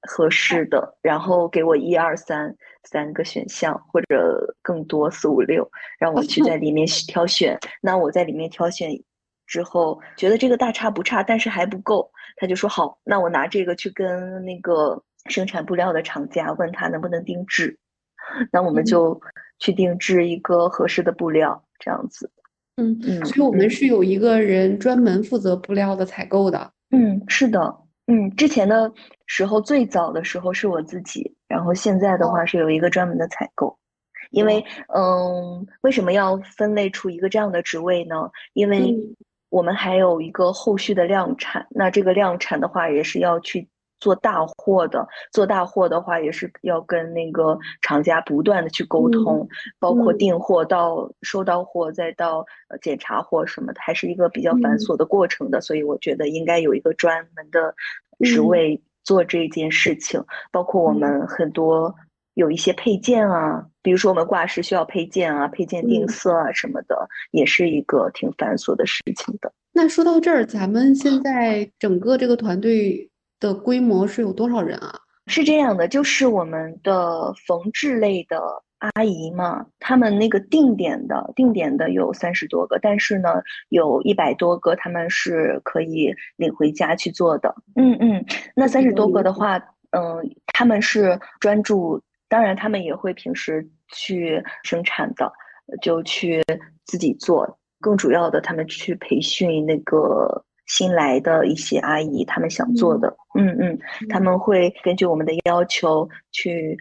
[0.02, 7.58] 合适的，然后给我一二三三个选项或者更多四五六，让我去在里面 挑选。
[7.80, 8.90] 那我在里面挑选
[9.46, 17.78] 之后，觉得这个大差不差，但是还不够，他就说好，那我拿这个去跟那个生产布料的厂家问他能不能定制，
[18.52, 19.20] 那我们就
[19.58, 22.30] 去定制一个合适的布料，这样子。
[22.76, 26.72] 嗯嗯，所以我们是有一个人专门负责布料的采购的。
[26.90, 27.76] 嗯，是的，
[28.06, 28.92] 嗯，之前的
[29.26, 33.78] 时候最早的时候是我自己，然后现在的话是有一个专门的采购，
[34.30, 38.30] 因为，嗯，为什么要分类出一个这样的职位呢？
[38.54, 38.94] 因为
[39.50, 43.68] 我们还有一个后续的量产，那这个量产的话也是要去。
[44.00, 49.46] 做大货的，做大货的话也是要跟那个厂家不断的去沟通，
[49.78, 55.60] 包括订货到收到货再到呃检查货什么的，还是一个比较繁琐的过程的。
[55.60, 57.74] 所以我觉得应该有一个专门的
[58.24, 60.24] 职位做这件事情。
[60.50, 61.94] 包括我们很多
[62.32, 69.52] 有一些配件啊，比如说我们挂饰需要配件啊，配件定色啊什么的，也是一个挺繁琐的事情的。
[69.72, 73.09] 那说到这儿，咱们现在整个这个团队。
[73.40, 75.00] 的规模是有多少人啊？
[75.26, 78.40] 是这样的，就是我们的缝制类的
[78.78, 87.54] 阿姨嘛，他们那个定点的定点的有三十多个，但是呢，有一百多个他们是可以领回家去做的。
[87.76, 88.24] 嗯嗯，
[88.56, 89.56] 那三十多个的话，
[89.90, 95.32] 嗯，他们是专注，当然他们也会平时去生产的，
[95.80, 96.42] 就去
[96.86, 97.58] 自己做。
[97.78, 100.44] 更主要的，他们去培训那个。
[100.72, 103.78] 新来的一些阿姨，他们想做的，嗯嗯，
[104.08, 106.78] 他们会根据我们的要求去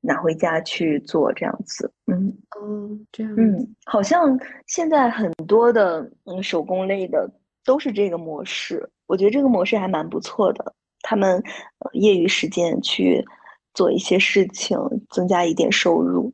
[0.00, 2.34] 拿回家去做这样子，嗯。
[2.58, 7.30] 嗯，这样，嗯，好像现在很多的嗯手工类的
[7.66, 11.42] 都是这个模式，我觉得这个模式还蛮不错的，他们
[11.92, 13.22] 业余时间去
[13.74, 14.78] 做一些事情，
[15.10, 16.32] 增加一点收入。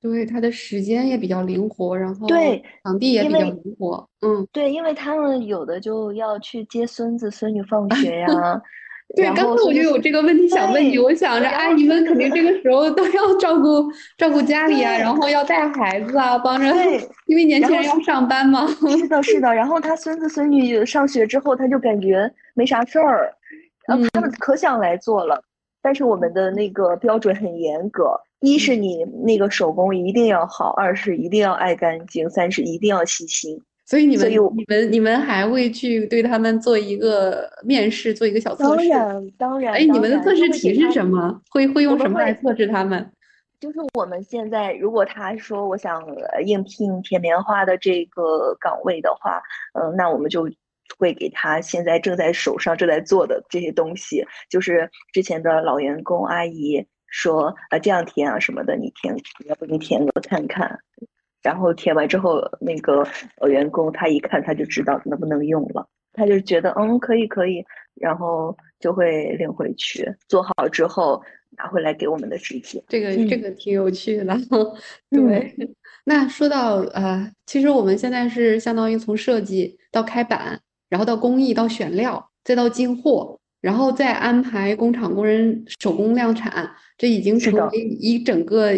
[0.00, 8.26] 对，他的时间也比较灵活，然后对场地也比较灵活，嗯，对，因为他们有的就要去接孙子孙女放学呀，
[9.16, 16.66] 对，刚才我就有这个问题想问你，我想着阿姨们肯定这个时候都要照顾照顾家里啊，然后要带孩子啊，帮着，
[17.26, 18.66] 因为年轻人要上班嘛。
[18.66, 19.52] 是的，是的。
[19.52, 23.34] 然后他孙子孙女上学之后，他就感觉没啥事儿，
[23.88, 25.42] 然后他们可想来做了。
[25.80, 33.60] 但是我们的那个标准很严格，一是你那个手工一定要好，二是一定要爱干净，三是一定要细心。
[33.84, 38.88] 所以你们，你们，你们还会去对他们做一个面试，做一个小测试。
[38.88, 39.74] 当然，当然。
[39.74, 41.40] 哎，你们的测试题是什么？
[41.50, 43.10] 会会用什么来测试他们？
[43.58, 46.00] 就是我们现在，如果他说我想
[46.44, 50.48] 应聘甜棉花的这个岗位的话，嗯，那我们就
[50.98, 59.16] 会给他现在正在手上正在做的这些东西，就是之前的老员工阿姨说啊这样填啊什么的，你填，
[59.46, 60.78] 要不你填个看看。
[61.42, 63.06] 然后填完之后，那个
[63.40, 71.22] 呃员工他一看他就知道能不能用了，他就觉得嗯可以可以，然后就会领回去，做好之后
[71.56, 72.82] 拿回来给我们的直接。
[72.88, 74.36] 这个这个挺有趣的，
[75.10, 75.54] 对。
[76.04, 88.72] 那说到呃，其实我们现在是相当于从设计到开板，然后到工艺到选料，再到进货，然后再安排工厂工人手工量产，这已经成为一整个。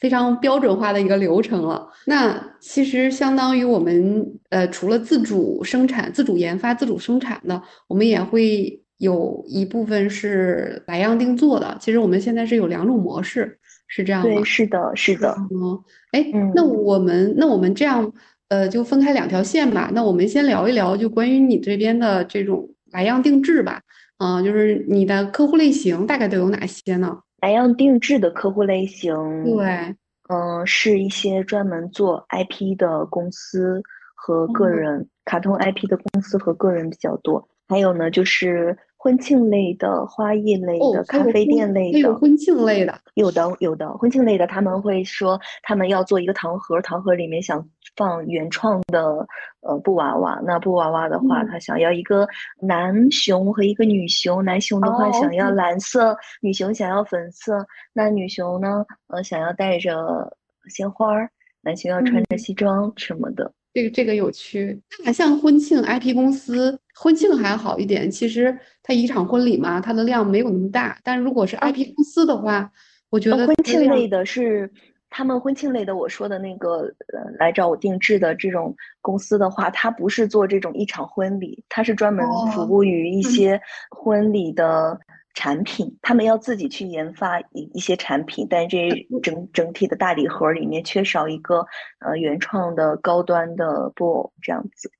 [0.00, 1.88] 非常标准化的一个流程了。
[2.06, 11.76] 那其实相当于我们呃，除了自主生产、自主研发、自主生产的，我们也会有一部分是来样定做的。
[11.80, 13.56] 其实我们现在是有两种模式，
[13.86, 14.34] 是这样吗？
[14.34, 15.36] 对，是的，是的。
[15.52, 15.78] 嗯，
[16.10, 18.12] 哎，那我们那我们这样
[18.48, 19.88] 呃，就分开两条线吧。
[19.94, 23.80] 那我们先聊一聊，就关于你这边的这种来样定制吧。
[24.22, 27.18] 嗯，就是你的客户类型大概都有哪些呢？
[27.40, 29.12] 来样定制的客户类型，
[29.44, 29.96] 对，
[30.28, 33.82] 嗯，是一些专门做 IP 的公司
[34.14, 37.48] 和个人，卡通 IP 的公司和个人比较多。
[37.68, 38.78] 还有呢，就是。
[39.02, 49.26] 婚庆类的、花艺类的、咖啡店类的，有婚庆类的，有的有的婚庆类的，他们会说他们要做一个糖盒，糖盒里面想放原创的
[49.60, 50.40] 呃布娃娃。
[50.44, 52.26] 那布娃娃的话，他想要一个
[52.60, 57.66] 男熊和一个女熊，男熊的话想要蓝色，女熊想要粉色。
[57.92, 60.36] 那女熊呢，呃，想要带着
[60.68, 61.30] 鲜花儿，
[61.62, 63.52] 男熊要穿着西装什么的。
[63.74, 68.10] 这个这个有趣，那像婚庆 IP 公司，婚庆还好一点。
[68.10, 70.98] 其实它一场婚礼嘛，它的量没有那么大。
[71.02, 72.70] 但如果是 IP 公司的话，
[73.08, 74.70] 我觉得婚庆类的是
[75.12, 84.98] 他们婚庆类的，我说的那个呃来找我定制的这种公司的话，它不是做这种一场婚礼，它是专门服务于一些婚礼的。
[85.34, 88.90] 产品，他们要自己去研发一一些产品，但这
[89.22, 91.64] 整整体的大礼盒里面缺少一个
[92.00, 94.90] 呃原创的高端的布偶这样子，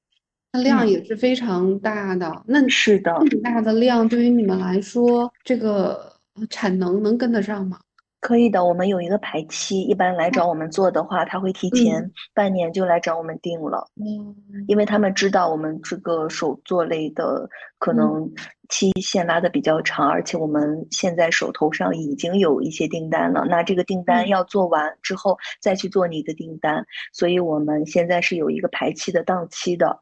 [0.54, 2.44] 那量也是非常大的。
[2.46, 6.14] 那是的，这么大的量对于你们来说，这个
[6.48, 7.78] 产能能跟得上吗？
[8.22, 13.84] 可以的，我们有一个排期，一般来找我们做的话，他会提前半年就来找我们定了。
[13.96, 17.48] 嗯，因为他们知道我们这个手作类的
[17.80, 18.32] 可能
[18.68, 30.00] 期限拉的比较长，而且我们现在手头上已经有一些订单了，那这个订单要做完之后再去做你的订单，所以我们现在是有一个排期的档期的。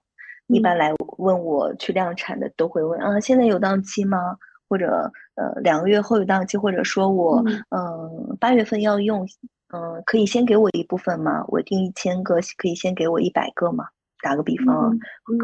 [0.48, 4.18] 一般来问我去量产的都会问啊，现在有档期吗？
[4.70, 9.26] 或者呃两个月后有档期，或者说我嗯八月份要用，
[9.74, 11.44] 嗯可以先给我一部分吗？
[11.48, 13.84] 我订一千个，可以先给我一百个吗？
[14.22, 14.96] 打个比方，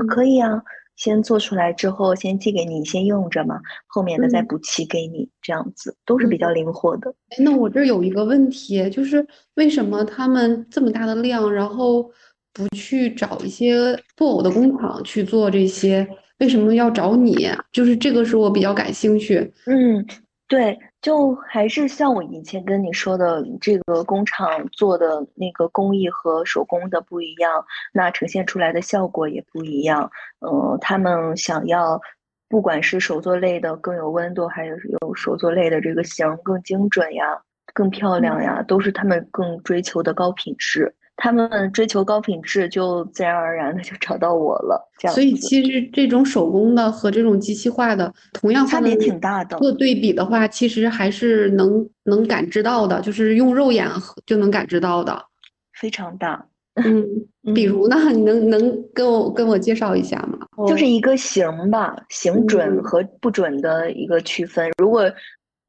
[0.09, 0.63] 可以啊，
[0.95, 7.13] 先做出来之后先寄给你，先用着嘛，后面的再补齐给你，这样子都是比较灵活的。
[7.39, 12.09] 那我这有一个问题，就是为什么他们这么大的量，然后
[12.57, 16.09] 不去找一些布偶的工厂去做这些？
[16.39, 17.49] 为什么要找你？
[17.71, 19.53] 就是这个是我比较感兴趣。
[19.67, 20.07] 嗯，
[20.49, 27.51] 对，就还是像我以前跟你说的，这个工厂做的那个工艺和手工的不一样，
[27.93, 30.11] 那呈现出来的效果也不一样。
[30.41, 32.01] 嗯，他们想要，
[32.49, 37.25] 不管是手作类的更有温度，还有有手作类的这个型更精准呀、
[37.73, 40.95] 更漂亮呀，都是他们更追求的高品质。
[41.17, 44.91] 他们追求高品质，就自然而然的就找到我了。
[44.99, 49.57] 这样，所以其实这种手工的和这种机器化的，同样差别挺大的。
[49.59, 53.89] 做对比的话，其实还是能能感知到的，就是用肉眼
[54.27, 55.25] 就能感知到的，
[55.73, 56.47] 非常大。
[56.75, 57.07] 嗯，
[57.55, 60.39] 比如呢， 你能能跟我跟我介绍一下吗？
[60.69, 64.71] 就是一个型吧，型准和不准的一个区分。
[64.77, 65.11] 如果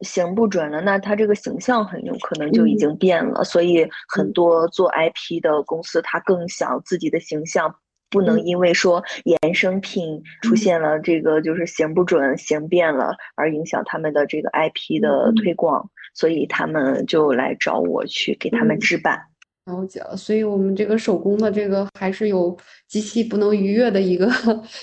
[0.02, 3.44] 形不准了，那他这个形象很有可能就已经变了。
[3.44, 7.74] 所以很多做 IP 的公司，他更想自己的形象
[8.10, 19.22] 不能因为说衍生品出现了这个就是行不准、行变了，而影响他们的这个 IP 的推广，所以他们就来找我去给他们置办。
[19.68, 24.28] 了解了，所以我们这个手工的这个还是有机器不能逾越的一个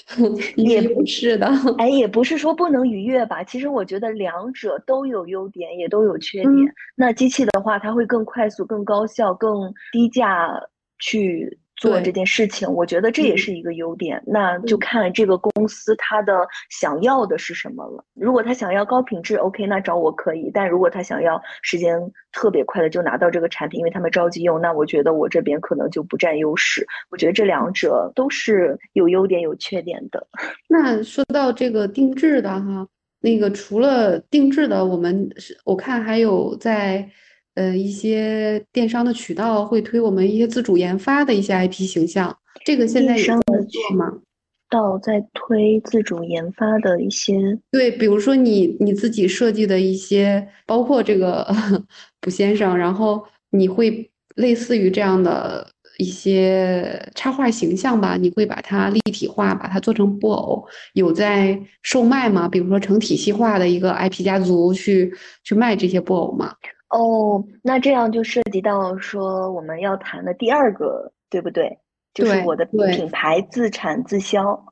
[0.56, 1.50] 也不是的。
[1.78, 6.52] 哎，也不是说不能逾越吧，其实我觉得两者都有优点，也都有缺点。
[6.94, 10.48] 那机器的话，它会更快速、更高效、更低价
[10.98, 11.58] 去。
[11.76, 14.22] 做这件事情，我觉得这也是一个优点。
[14.26, 18.04] 那就看这个公司他的想要的是什么了。
[18.14, 21.98] 如果他想要高品质，OK，那找我可以；但如果他想要时间
[22.32, 26.86] 特别快的就拿到这个产品，因为他们着急用，那我觉得我这边可能就不占优势。
[27.10, 30.26] 我觉得这两者都是有优点有缺点的。
[30.68, 32.86] 那说到这个定制的哈，
[33.20, 37.08] 那个除了定制的，我们是我看还有在。
[37.54, 44.12] 呃，一些电商的渠道会推我们一些自主研发的一些 IP 形象，这个现在有在做吗？
[44.70, 51.46] 到在推自主研发的一些，对，比如说你你自己设计的一些，包括这个
[52.20, 55.64] 卜先生，然后你会类似于这样的
[55.98, 58.16] 一些插画形象吧？
[58.16, 62.48] 你会把它立体化，把它做成布偶，有在售卖吗？
[62.48, 65.14] 比如说成体系化的一个 IP 家族去
[65.44, 66.52] 去卖这些布偶吗？
[66.94, 71.80] 哦，那这样就涉及到说我们要谈的第二个，对不对？
[72.14, 74.64] 就是我的品牌自产自销，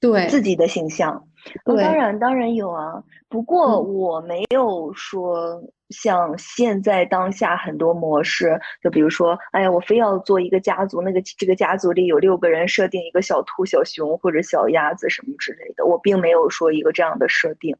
[0.00, 1.28] 对自己的形象。
[1.64, 3.04] 当然，当然有啊。
[3.28, 15.86] 不过我没有说像现在当下很多模式，就比如说，哎呀，我非要做一个家族，那个这个家族里有六个人，设定一个小兔、小熊或者小鸭子什么之类的。
[15.86, 17.76] 我并没有说一个这样的设定。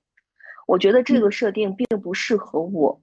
[0.68, 3.00] 我觉得这个设定并不适合我。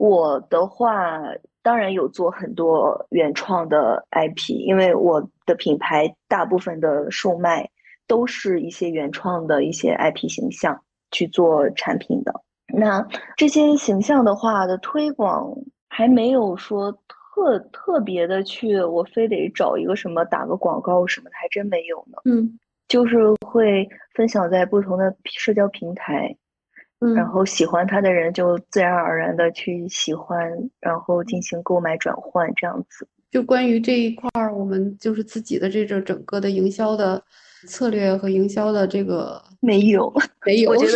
[0.00, 1.20] 我的话，
[1.62, 7.68] 当然有做很多原创的 IP，因为我的品牌大部分的售卖
[8.06, 12.32] 都是一些原创的一些 IP 形象去做产品的。
[12.72, 15.54] 那这些形象的话的推广
[15.90, 16.90] 还没有说
[17.34, 22.16] 特特别的去，我非得找一个什么打个广告什么的，还真没有呢。
[22.24, 22.58] 嗯，
[22.88, 26.34] 就是会分享在不同的社交平台。
[27.16, 33.08] 然后喜欢他的人就自然而然的去喜欢，然后进行购买转换这样子。
[33.30, 37.22] 就关于这一块儿，我们就是自己的这个整个的营销的
[37.66, 40.12] 策略和营销的这个没有
[40.44, 40.70] 没 有。
[40.70, 40.86] 我觉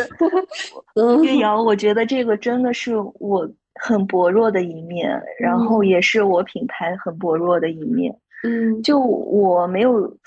[0.95, 3.49] 得 月瑶，我觉得这个真的是我
[3.81, 8.15] 很薄弱的一面，然后也是我品牌很薄弱的一面。
[8.43, 10.19] 嗯，就我没有。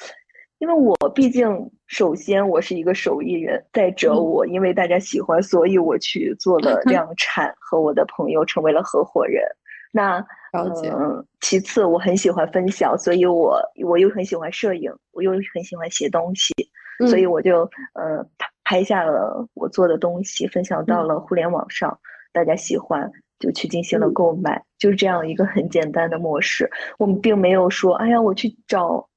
[0.59, 1.47] 因为我毕竟，
[1.87, 9.43] 首先我是一个手艺人，再者我因为大家喜欢，所以我去做了 量产，和我的朋友成为了合伙人。
[9.91, 10.23] 那
[10.93, 16.53] 嗯，其次我很喜欢分享，所以我我又很喜欢摄影，我又很喜欢写东西，
[17.07, 17.61] 所以我就
[17.93, 18.23] 呃
[18.65, 21.97] 拍下了我做的东西，分享到了互联网上，
[22.33, 26.69] 大家喜欢就去进行了购买，就是这样一个很简单的模式。
[26.99, 29.07] 我们并没有说，哎呀，我去找。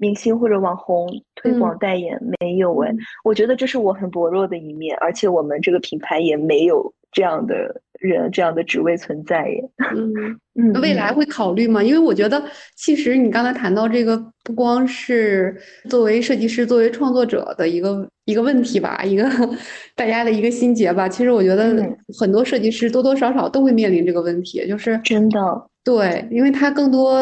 [0.00, 2.90] 明星或者网红推广代言没有哎，
[3.22, 9.62] 我觉得这是我很薄弱的一面，而且我们这个品牌也没有这样的人、这样的职位存在耶。
[9.94, 10.12] 嗯
[10.60, 11.82] 嗯，未来会考虑吗？
[11.82, 12.42] 因为我觉得，
[12.76, 15.56] 其实你刚才谈到这个，不光是
[15.88, 19.24] 作为设计师、作为创作者的一个一个问题吧，一个
[19.94, 21.08] 大家的一个心结吧。
[21.08, 21.74] 其实我觉得
[22.18, 25.38] 很多设计师多多少少都会面临这个问题，就是真的。
[25.82, 27.18] 对，因为他更多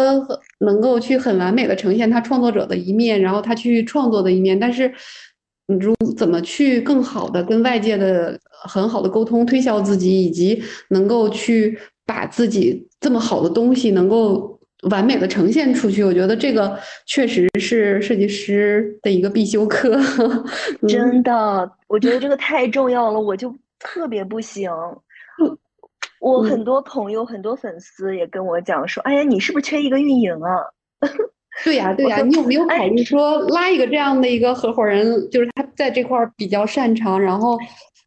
[0.60, 4.58] 能够去很完美的呈现他创作者的一面，然后他去创作的一面。
[4.58, 4.94] 但是，你
[5.68, 14.58] 如怎么去更好的跟外界的很好的沟通、推销自己，以及能够去把自己这么好的东西能够
[14.90, 20.00] 完美的呈现出去，我觉得这个确实是设计师的一个必修课。
[20.88, 24.70] 真的，我觉得这个太重要了，我就特别不行。
[26.20, 30.50] 我很多朋友、很多粉丝也跟我讲说：“哎呀，你是不是缺一个运营啊？”
[31.64, 37.58] 对呀，对呀，你有没有考虑说拉一个这样的一个合伙人，就是他在这块比较擅长，然后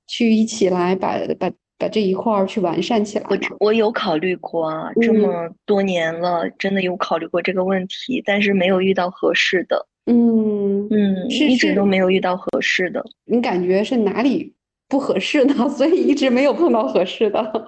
[0.08, 3.26] 去一起来把把把这一块去完善起来？
[3.30, 3.38] 我
[3.68, 9.88] 我有考虑过啊，这么多年了，真的有考虑过这个问题，但是没有遇到合适的。
[10.06, 13.04] 嗯嗯，是一直都没有遇到合适的。
[13.26, 14.54] 你感觉是哪里？
[14.90, 17.68] 不合适呢， 所以一直没有碰到合适的。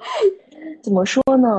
[0.81, 1.49] 怎么说呢？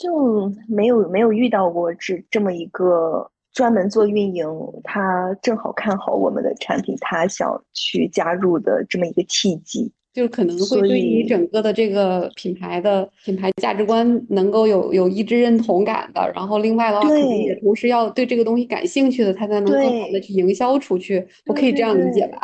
[0.00, 4.46] 就没有没有遇到过这这么一个专门做运营，
[4.82, 9.92] 他正好看好我们的产品，他想去加入的这么一个契机。
[10.12, 16.32] 就是可能会对你整个的这个品牌的品牌价值观能够有有一致认同感的。
[16.34, 21.24] 然后另外的话，肯定也同时要对这个东西感兴趣的，他才能更好的去营销出去。
[21.46, 22.40] 我可以这样理解吧？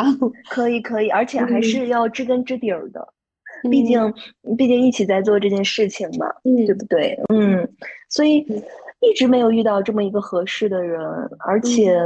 [0.49, 3.15] 可以可以，而且 还是要知根知底儿的。
[3.71, 4.15] 毕竟
[4.57, 6.27] 毕竟一起在做这件事情嘛，
[6.67, 7.19] 对不对？
[7.33, 7.69] 嗯，
[8.09, 8.39] 所以
[9.01, 11.01] 一直没有遇到这么一个合适的人，
[11.41, 11.97] 而且。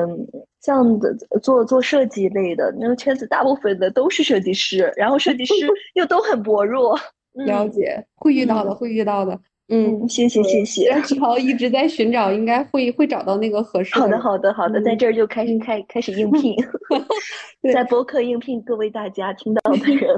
[0.63, 5.55] 像的做做设计类的那个圈子，大部分的都是设计师，然后设计师
[5.97, 6.95] 又都很薄弱。
[7.33, 9.41] 了解，会遇到的，会遇到的。
[9.71, 10.89] 嗯，谢谢谢谢。
[10.89, 14.01] 然后一直在寻找，应该会会找到那个合适的。
[14.01, 16.55] 好的好的好的，在这儿就开始开开始应聘，
[17.73, 20.09] 在博客应聘各位大家听到的人。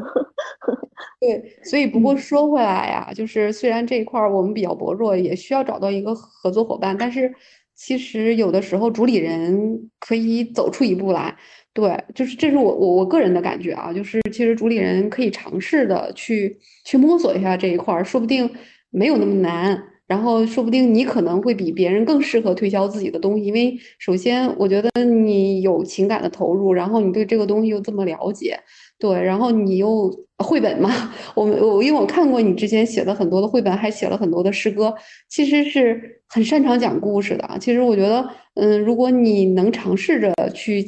[1.20, 7.32] 对，所以不过说回来呀，就是虽然这一块儿我们比较薄弱，也需要找到一个合作伙伴，但是。
[7.74, 11.34] 其实有的时候主理人可以走出一步来，
[11.72, 18.48] 对，就是这是我我我个人的感觉啊，就是其实主理人可以尝试的去去摸索一下这一块儿，说不定
[18.92, 28.56] 没有那么难，然后说不定你可能会比别人更适合推销自己的东西，因为首先我觉得你有情感的投入，然后你对这个东西又这么了解。
[28.98, 34.94] 对，然后你又绘本嘛，我我因为我看过你之前写的很多的绘本，还写了很多的诗歌，
[35.28, 37.56] 其实是很擅长讲故事的。
[37.58, 38.24] 其实我觉得，
[38.54, 40.86] 嗯，如果你能尝试着去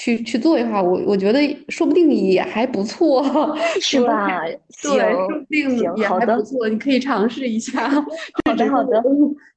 [0.00, 1.38] 去去做一下，我我觉得
[1.68, 3.22] 说不定也还不错，
[3.82, 4.26] 是吧？
[4.82, 7.90] 对，说不定也还不错，你可以尝试一下。
[8.46, 9.02] 好的，好的。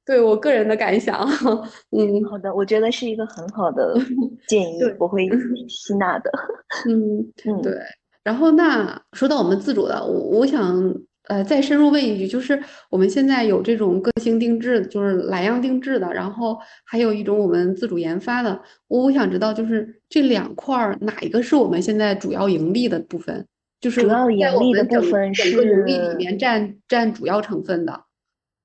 [0.04, 1.18] 对我个人的感想，
[1.96, 3.94] 嗯，好的，我觉得是一个很好的
[4.46, 5.26] 建议，我会
[5.66, 6.30] 吸纳的。
[6.86, 7.72] 嗯嗯，对。
[8.22, 10.94] 然后那说到我们自主的，我我想
[11.28, 18.60] 呃再深入问一句，就是我们现在有这种个性定制，就是来样定制的，然后还有一种我们自主研发的。
[18.88, 23.46] 我我想知道，就是这两块儿哪一个是我们现在主要盈利的部分？
[23.80, 28.04] 就是主要盈利的部分是盈利里面占占主要成分的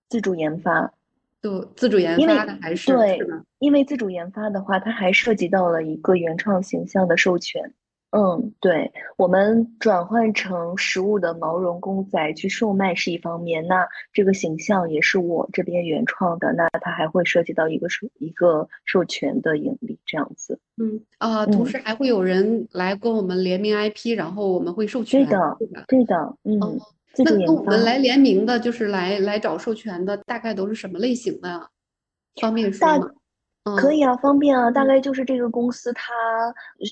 [0.07, 0.93] 自主研发。
[1.41, 3.19] 就自主研发的还是对，
[3.59, 7.73] 因为自主研发的话，它还涉及到了一个原创形象的授权。
[8.11, 20.59] 嗯，对，我们转换成实物的毛绒公仔去售卖是一方面，那这个形象也是我这边原创的，那它还会涉及到一个授一个授权的盈利这样子。
[20.77, 25.25] 嗯啊，同时还会有人来跟我们联名 IP，然后我们会授权。
[25.25, 25.57] 对的，
[25.87, 26.79] 对的，嗯。
[27.17, 31.69] 那跟我们来联名的，就是来来找授权的，大概都是什么类型的？
[32.39, 33.09] 方便说吗？
[33.77, 34.69] 可以啊，方便啊。
[34.71, 36.13] 大概就是这个公司它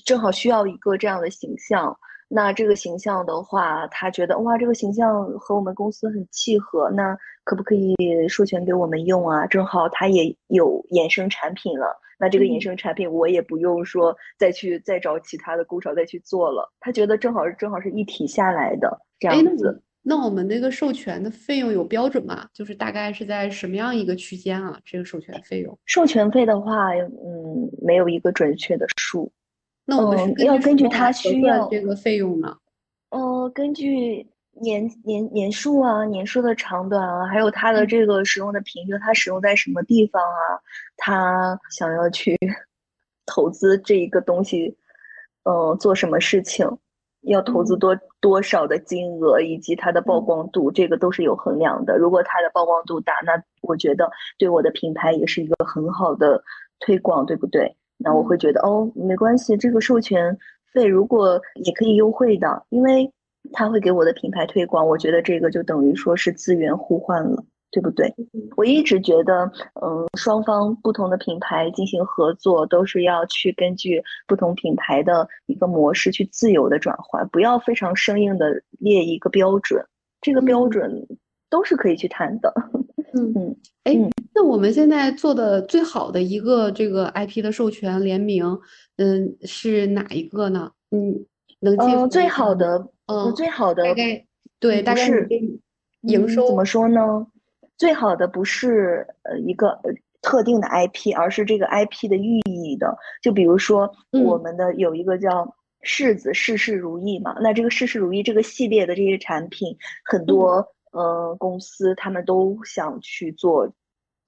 [0.04, 1.96] 正好需要一个这样的形象，
[2.28, 7.94] 那这个形象的话，他觉得哇，这个形象和我们公司很契合，那可不可以
[8.28, 9.46] 授权给我们用啊？
[9.46, 19.82] 正好他也有衍生产品了，那这个衍生产品我也不用说再去再找其他的工厂再去做了，他觉得正好是正好是一体下来的这样子。
[20.08, 22.48] 那我们那个授权的费用有标准吗？
[22.54, 24.80] 就是大概是在什么样一个区间啊？
[24.82, 25.78] 这个授权费用？
[25.84, 29.30] 授权费的话，嗯，没有一个准确的数。
[29.84, 32.56] 那我们要根据他需要这个费用呢？
[33.10, 34.26] 呃，根据
[34.62, 40.40] 年年年数啊，年数的长短啊，还有它的这个使用的频率，它使用在什么地方啊？
[40.96, 42.34] 他想要去
[43.26, 44.74] 投资这一个东西，
[45.44, 46.66] 嗯，做什么事情？
[47.22, 51.96] 要投资多多少的金额，以及它的曝光度，这个都是有衡量的。
[51.98, 56.42] 如果它的曝光度大，那我觉得对我的品牌也是一个很好的
[56.80, 57.76] 推广，对不对？
[57.96, 60.38] 那我会觉得哦，没关系，这个授权
[60.72, 63.12] 费如果也可以优惠的，因为
[63.52, 67.44] 它会给我的品牌推广，我觉得这个就等于说是资源互换了。
[67.70, 68.14] 对不对？
[68.56, 69.44] 我一直觉得，
[69.82, 79.84] 嗯，双方不同的品牌进行合作，都是要去根据不同品牌的一个模式去自由的转换，不要非常生硬的列一个标准。
[80.20, 81.06] 这个标准
[81.50, 82.52] 都是可以去谈的。
[83.14, 83.94] 嗯嗯，哎，
[84.34, 88.58] 那我们现在做的最好的一个这个 IP 的授权联名，
[88.96, 90.72] 嗯，是哪一个呢？
[90.90, 91.24] 嗯，
[91.60, 91.84] 能记？
[91.94, 94.24] 嗯，最好的，嗯，最好的，大概
[94.58, 95.26] 对，大概是
[96.02, 97.26] 营收怎么说呢？
[97.78, 99.80] 最好的不是呃一个
[100.20, 102.98] 特定的 IP，而是这个 IP 的寓意的。
[103.22, 105.54] 就比如说我们的有一个叫
[105.86, 113.72] 柿子事事如意嘛，那这个事事如意这个系列的这些产品，很多呃公司他们都想去做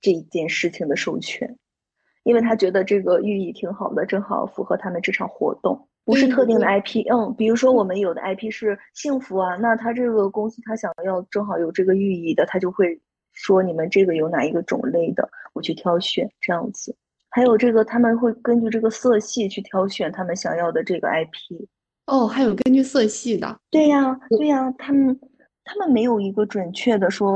[0.01, 1.59] 这一件事情的授权，
[2.23, 5.89] 因为他觉得这个寓意挺好的，正好符合他们这场活动。
[6.05, 13.01] 不是特定的 IP，嗯，比如说我们有的 IP 是幸福啊，那他这个公司他想要正好有这个寓意的，他就会。
[13.43, 16.95] 说你们这个有哪一个种类的，我去挑选这样子。
[17.31, 21.67] 还有这个他们会根据这个色系去挑选他们想要的这个 IP。
[22.07, 23.57] 哦，还有根据色系的。
[23.71, 25.19] 对呀，对呀，他们
[25.65, 27.33] 他们没有一个准确的说，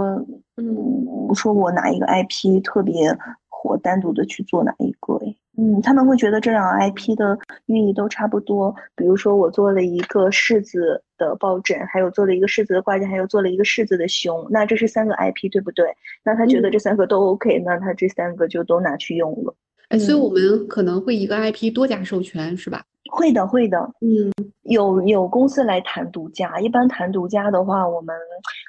[0.56, 3.16] 嗯，说我哪一个 IP 特别
[3.64, 5.34] 火，单独的去做哪一个，哎。
[5.56, 8.74] 嗯，他们会觉得这两个 IP 的寓意都差不多。
[8.96, 15.86] 比如说，我做了一个柿子的抱枕，还有做了一个柿子的挂件，还有做了一个柿子的熊，那这是三个 IP，对不对？
[16.24, 19.54] 那他觉得这三个都 OK，那他这三个就都拿去用了。
[19.90, 22.84] 哎，所以我们可能会一个 IP 多加授权，是吧？
[23.10, 23.78] 会的，会的。
[24.00, 24.32] 嗯，
[24.62, 28.16] 有有公司来谈独家，一般谈独家的话，我们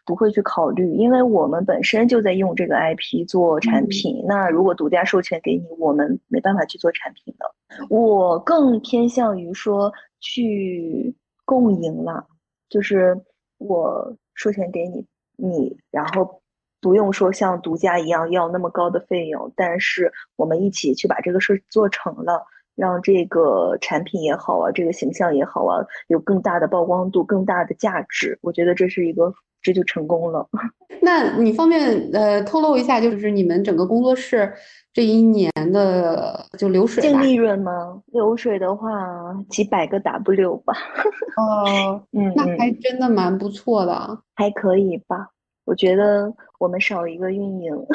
[0.05, 4.23] 不会去考虑，因为我们本身就在用这个 IP 做产品。
[4.27, 7.49] 那如果独家授权给你，我们没办法去做产品的。
[7.89, 11.15] 我更偏向于说去
[11.45, 12.25] 共赢了，
[12.69, 13.17] 就是
[13.57, 15.05] 我授权给你，
[15.38, 16.41] 你然后
[16.81, 22.45] 不用说像独家一样要那么高的费用，但是我们一起去把这个事做成了。
[22.76, 30.47] 让这个产品也好啊，这个形象也好啊，有更大的曝光度、更大的价值，我觉得这是一个，这就成功了。
[31.01, 34.51] 那你方便呃透露一下，就是你们整个工作室
[34.93, 38.01] 这一年的就流水净利润吗？
[38.07, 38.89] 流水的话，
[39.49, 40.73] 几百个 W 吧。
[41.38, 45.30] 哦，嗯，那还真的蛮不错的，还可以吧。
[45.66, 47.76] 我觉得我们少一个运营，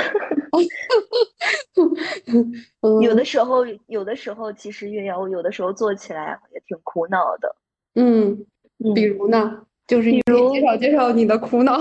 [3.01, 7.55] 有的时候，有的时候其实月瑶，有的时候做起来也挺苦恼的。
[7.95, 8.37] 嗯，
[8.95, 11.79] 比如呢，就是比如介绍介绍你的苦恼。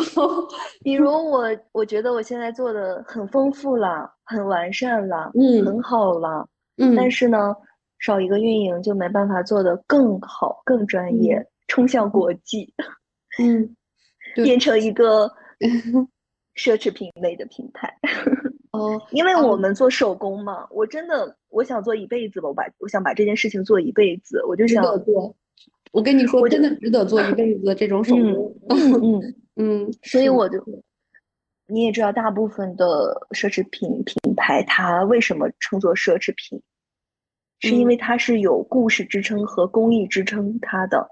[0.83, 7.55] 比如我，我觉得我现在做的很丰富了，很完善了，嗯，很好了，嗯，但是呢，
[7.97, 12.71] 少一个运营就没办法做的更好、更专业，冲向国际，
[13.41, 13.75] 嗯，
[14.35, 15.31] 变成一个。
[16.55, 17.93] 奢侈品类的平台
[18.71, 25.35] 哦，因为我们做手工嘛，我真的我想做一辈子吧，我把我想把这件事情做一辈子，我就想做。
[25.91, 28.55] 我跟你说，真的值得做一辈子这种手工。
[28.69, 30.63] 嗯嗯，所以我就
[31.67, 36.61] 你也知道，大部分的奢侈品品牌它为什么称作奢侈品，
[37.59, 41.09] 是因为它是有故事支撑和工艺支撑它的，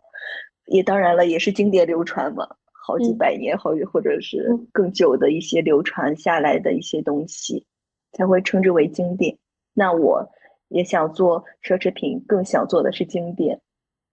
[0.67, 2.47] 也当然了，也是经典流传嘛。
[2.87, 7.65] 好几百年，好或者是更久的一些流传下来的一些东西，
[8.13, 9.37] 才会称之为经典。
[9.73, 10.25] 那我
[10.69, 13.59] 也想做奢侈品，更想做的是经典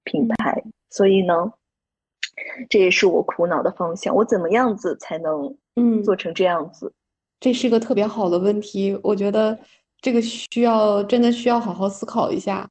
[0.02, 0.64] 品牌。
[0.90, 1.52] 所以呢，
[2.68, 4.12] 这也是我苦恼的方向。
[4.12, 6.92] 我怎么样子才能嗯做成这样子？
[7.38, 8.98] 这是个特别好的问题。
[9.04, 9.56] 我觉得
[10.00, 12.68] 这个需要真的需要好好思考一下。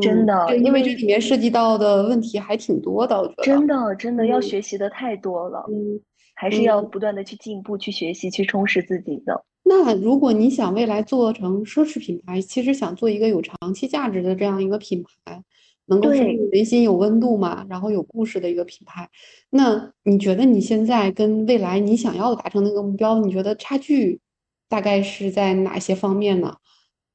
[0.00, 6.00] 真的，因为这里面涉及到的问题还挺多的，我觉得真的真的要学习的太多了，嗯，
[6.34, 9.44] 还是要不断的去进步、去学习、去充实自己的。
[9.64, 15.42] 那如果你想未来做成奢侈品牌，其实想做一个有长期价值的这样一个品牌，
[15.86, 19.08] 能够人心有温度嘛，然后有故事的一个品牌，
[19.50, 24.20] 那你觉得你现在跟未来你想要达成那个目标，你觉得差距
[24.68, 26.54] 大概是在哪些方面呢？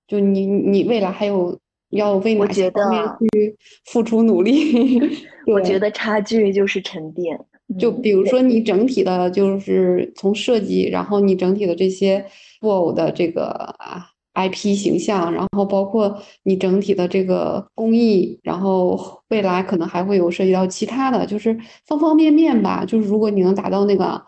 [0.05, 1.57] 就你你未来还有？
[1.89, 4.99] 要为哪些方面去付出努力？
[5.47, 7.39] 我觉得差距就是沉淀。
[7.77, 12.25] 就比如说你整体的，就是从设计，然后你整体的这些
[12.61, 13.45] 布偶的这个
[13.77, 22.85] 啊 IP 形象，然后包括你整体的这个工艺，然后未来可能还会有涉及到其他的就是方方面面吧。
[22.85, 24.21] 就是如果你能达到那个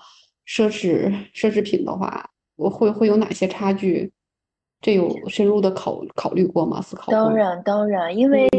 [0.45, 4.11] 奢侈奢侈品的话，我会会有哪些差距？
[4.81, 6.81] 这有深入的考考虑过吗？
[6.81, 8.49] 思考当然当然，因为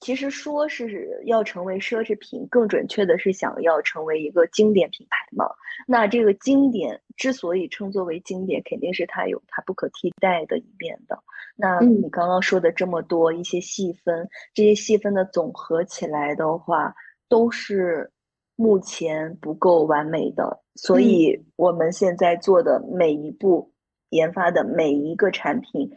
[0.00, 5.44] 其实说是要成为奢侈品，更准确的是想要成为一个经典品牌嘛。
[5.88, 11.18] 那这个经典之所以称作为经典，肯定是它有它不可替代的一面的。
[11.56, 16.94] 那你刚刚说的这么多一些细分，这些细分的总合起来的话，
[17.28, 18.08] 都是
[18.54, 20.62] 目前不够完美的。
[20.76, 23.72] 所以我们现在做的每一步。
[24.10, 25.90] 研发的每一个产品，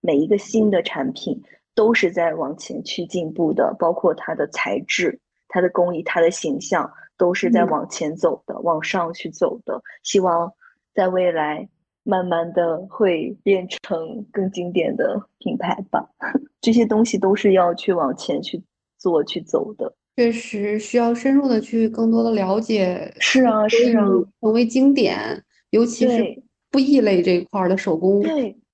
[0.00, 1.42] 每一个新的产品
[1.74, 9.80] 都是在往前去进步的，包括它的材质、它的工艺、它的形象，都是在往前走的，往上去走的。
[10.02, 10.52] 希望
[10.94, 11.68] 在未来
[12.02, 16.08] 慢慢的会变成更经典的品牌吧。
[16.60, 18.62] 这些东西都是要去往前去
[18.98, 19.94] 做、去走的。
[20.16, 23.12] 确实需要深入的去更多的了解。
[23.18, 24.04] 是啊，是啊，
[24.40, 26.42] 成为经典，尤其是。
[26.74, 28.20] 不异类这一块的手工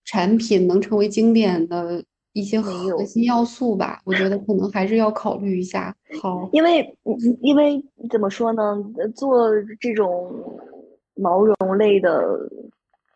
[0.06, 4.00] 产品能成为经典的一些核心要素吧？
[4.06, 5.94] 我觉得可能还是要考虑一下。
[6.22, 6.96] 好，因为
[7.42, 7.78] 因为
[8.08, 8.82] 怎么说呢？
[9.14, 10.32] 做这种
[11.12, 12.38] 毛绒类的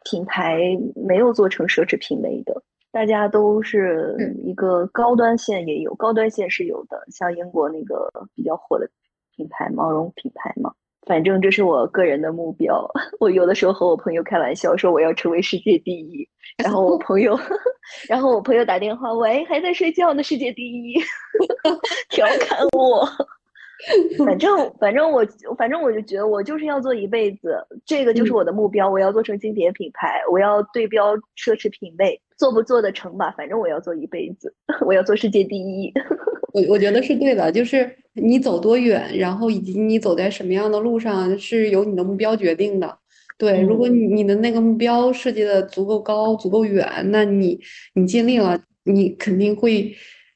[0.05, 0.59] 品牌
[0.95, 2.63] 没有做成奢侈品类的，
[2.93, 4.15] 大家都是
[4.45, 8.87] 一个高端线也有，高端线是有的，像英国那个比较火的
[9.35, 10.75] 品牌毛绒品牌嘛。
[11.07, 12.91] 反正这是我个人的目标。
[13.21, 16.29] 我有的时候和我朋友开玩笑说我要成为世界第一，
[16.63, 17.39] 然后我朋友，
[18.09, 20.95] 然后我朋友打电话，喂，还在睡觉呢，世界第一，
[22.11, 23.07] 调侃我。
[24.25, 25.27] 反正反正我
[25.59, 28.89] 反正我就觉得我就是要做一辈子，这个就是我的目标。
[28.89, 33.33] 我要做成经典品牌，我要对标奢侈品类，做不做得成吧？
[33.37, 34.55] 反正我要做一辈子，
[34.87, 35.93] 我要做世界第一。
[36.55, 42.99] 我我觉得是对的，就是你走多远，然后以及你走在什么样的路上，是由你的目标决定的。
[43.37, 47.59] 对，如果你你的那个目标设计的足够高、足够远，那你
[47.95, 49.93] 你尽力了，你肯定会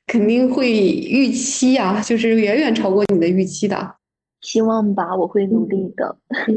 [0.09, 3.94] 肯定会预期啊，就是远远超过你的预期的。
[4.41, 6.16] 希望吧，我会努力的。
[6.49, 6.55] 嗯，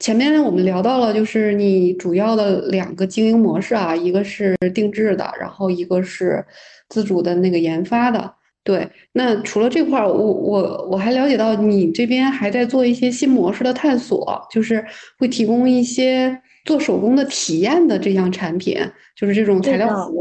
[0.00, 6.44] 前面我们聊到了，就是你主要的两个经营模式啊，一个是定制的，然后一个是
[6.88, 8.34] 自主的那个研发的。
[8.64, 14.84] 对，那除了这块儿，我我我还了解到你这边还在做一些新模式的探索，就是
[15.18, 18.76] 会提供一些做手工的体验的这项产品，
[19.16, 20.12] 就是这种材料盒。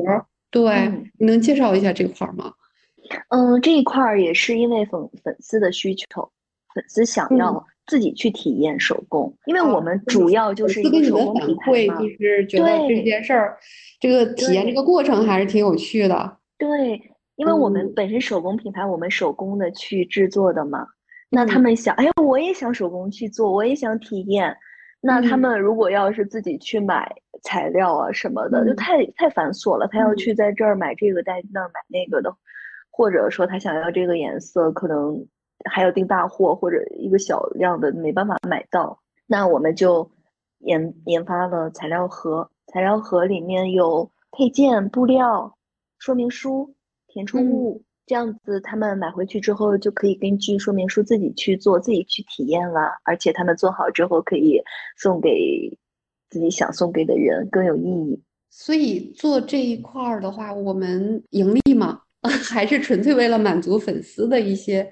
[0.49, 0.89] 对，
[1.19, 2.53] 你能介绍一下这块儿吗？
[3.29, 6.29] 嗯，这一块儿也是因为粉粉丝的需求，
[6.77, 11.99] 粉丝想要自己去体验手工，因为我们主要就是一个手工品牌嘛。
[11.99, 13.57] 就是觉得这件事儿，
[13.99, 16.37] 这个体验这个过程还是挺有趣的。
[16.57, 17.01] 对。
[17.37, 20.87] 因为我们本身手工品牌，我们手工的去制作的嘛，
[21.29, 24.57] 那他们想，哎呀，我也想手工去做，我也想体验。
[25.01, 27.07] 那他们如果要是自己去买
[27.43, 29.87] 材料啊什么的，就太太繁琐了。
[29.87, 32.35] 他要去在这儿买这个，在那儿买那个的，
[32.89, 35.23] 或者说他想要这个颜色，可能
[35.69, 38.99] 还要订大货或者一个小量的没办法买到。
[39.25, 40.09] 那我们就
[40.59, 45.57] 研研发了材料盒，材料盒里面有配件、布料、
[45.99, 46.73] 说明书。
[47.09, 52.91] 填充物这样子，他们买回去之后就可以根据说明书自己去做，自己去体验了。
[53.03, 54.61] 而且他们做好之后可以
[54.97, 55.29] 送给
[56.29, 58.21] 自己想送给的人，更有意义。
[58.49, 62.01] 所以做这一块儿的话，我们盈利吗？
[62.51, 64.89] 还是纯粹为了满足粉丝的一些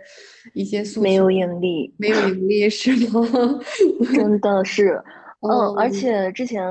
[0.54, 1.02] 一些诉求？
[1.04, 3.22] 没有盈利，没有盈利 是吗？
[4.14, 5.02] 真的是，
[5.42, 6.62] 嗯，而且之前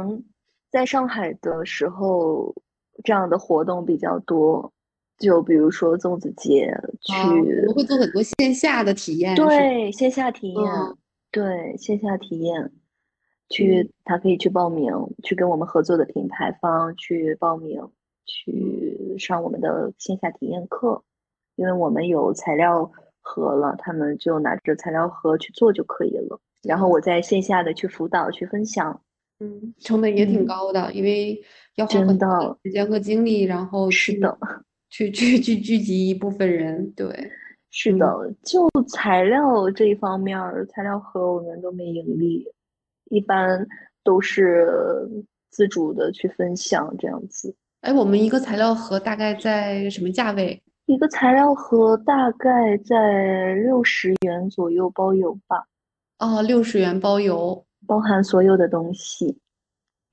[0.70, 2.54] 在上海的时候，
[3.04, 4.70] 这样的活动比较多。
[5.16, 6.66] 就比如说粽子节，
[7.02, 10.64] 去我们会做很多线下的体验，对线下体验，
[11.30, 12.72] 对线下体验，
[13.48, 14.90] 去他可以去报名，
[15.22, 17.80] 去跟我们合作的品牌方去报名，
[18.26, 21.02] 去上我们的线下体验课，
[21.56, 26.40] 因为我们有材料盒了，他们就拿着材料盒去做就可以了。
[26.62, 29.00] 然后我在线下的去辅导去分享，
[29.40, 31.42] 嗯，成本也挺高的，因为
[31.76, 34.38] 要花很多时间和精力，然后是的。
[34.90, 37.30] 去去去聚集一部分人，对，
[37.70, 42.46] 是的，就材料这一方面，材料盒我们都没盈利，
[43.10, 43.66] 一般
[44.04, 45.10] 都是
[45.50, 47.56] 自主的去分享这样子。
[47.84, 50.58] 哎，我们一个材料盒大概在什么价位？
[50.86, 55.66] 一个材料盒大概在六十元左右包邮吧。
[56.18, 59.38] 哦，六十元包邮，包含所有的东西。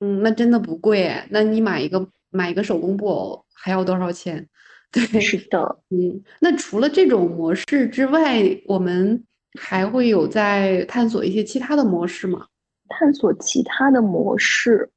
[0.00, 1.26] 嗯，那真的不贵哎。
[1.30, 4.46] 那你买一个买一个手工布偶还要多少钱？
[4.92, 9.24] 对，是的，嗯，那除了这种模式之外，我们
[9.58, 12.46] 还会有在探索一些其他的模式吗？
[12.90, 14.90] 探索其他的模式，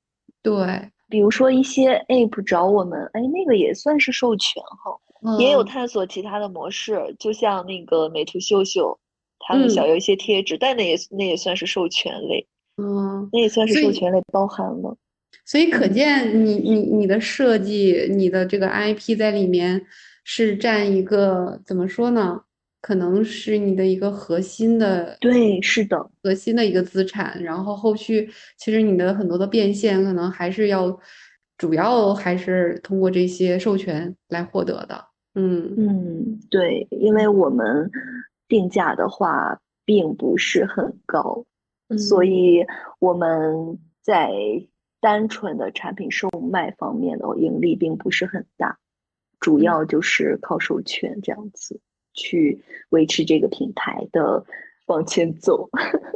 [0.44, 8.98] 对，比如说一些 app 找我们，哎，那个也算是授权哈，也有探索其他的模式，就像那个美图秀秀，
[9.40, 12.48] 他们想要一些贴纸，但那也那也算是授权类，
[12.78, 14.98] 嗯，那也算是授权类包含了。
[15.46, 19.86] 所以可见，你你你的设计，你的这个 IP 在里面
[20.24, 22.42] 是占一个怎么说呢？
[22.86, 27.42] 可能是你的一个核心的，对，是的，核心的一个资产。
[27.42, 30.96] 然后后续其实你的很多的变现，可能还是要
[31.58, 35.04] 主要还是通过这些授权来获得的。
[35.34, 37.90] 嗯嗯，对，因为我们
[38.48, 41.44] 定价的话并不是很高，
[41.98, 42.64] 所以
[43.00, 44.30] 我们在。
[45.02, 48.80] 单纯的产品售卖方面的盈利并不是很大，
[49.40, 51.80] 主要就是靠授权这样子
[52.16, 52.60] 去
[52.90, 54.44] 维持这个品牌的
[54.88, 55.70] 往前走。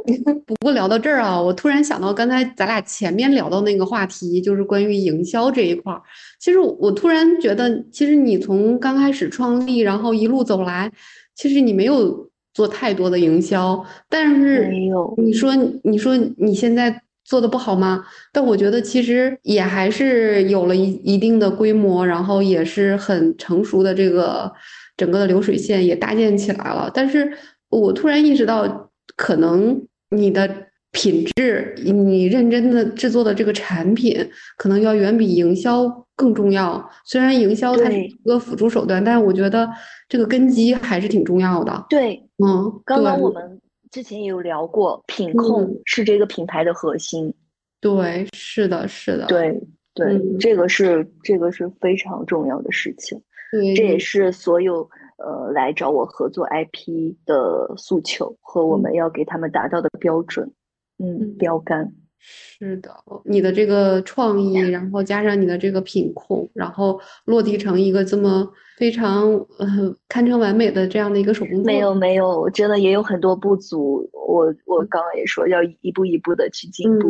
[0.46, 6.02] 不过聊到这儿啊，我突然想到刚才咱俩前面聊到那个话题，就是关于营销这一块儿。
[6.40, 10.90] 其实我突然觉得，其实你从刚开始创立，然后一路走来，
[11.36, 15.14] 其实你没有做太多的营销，但是没有。
[15.18, 17.02] 你说，你说你现在。
[17.22, 18.04] 做的不好吗？
[18.32, 24.52] 但我觉得其实也还是有了一一定的规模，然后也是很成熟的这个
[25.00, 26.90] 整个的流水线也搭建起来了。
[26.92, 27.32] 但是
[27.70, 30.46] 我突然意识到，可能你的
[30.92, 34.14] 品质，你认真的制作的这个产品，
[34.58, 36.90] 可能要远比营销更重要。
[37.06, 39.66] 虽然营销它是一个辅助手段，但是我觉得
[40.06, 41.86] 这个根基还是挺重要的。
[41.88, 43.58] 对，嗯，刚刚我们。
[43.90, 47.34] 之前也有聊过，品控是这个品牌的核心。
[47.80, 49.26] 对，是的，是的。
[49.26, 49.60] 对
[49.94, 53.20] 对，这个是这个是非常重要的事情。
[53.52, 54.88] 对，这也是所有
[55.18, 60.52] 呃来找我合作 IP 的诉求和我们要给他们达到的标准，
[60.98, 61.92] 嗯，标杆。
[62.22, 62.94] 是的，
[63.24, 68.46] 你的这个创意，然后加上你的这个品控，然后落地成一个这么
[68.76, 69.66] 非常呃
[70.06, 71.62] 堪称完美的这样的一个手工。
[71.64, 74.06] 没有没有，真的也有很多不足。
[74.12, 77.08] 我我刚刚也说要一步一步的去进步。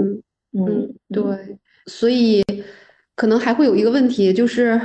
[0.53, 1.59] 嗯，对。
[1.87, 2.45] 所以
[3.17, 4.81] 可能还会有一个问题，就是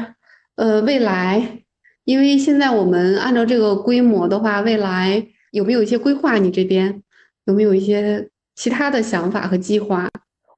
[0.56, 1.64] 呃未来，
[2.03, 6.38] 因为现在我们按照这个规模的话，未来有没有一些规划？
[6.38, 7.01] 你这边
[7.45, 8.30] 有没有一些？
[8.58, 10.10] 其他的想法和计划，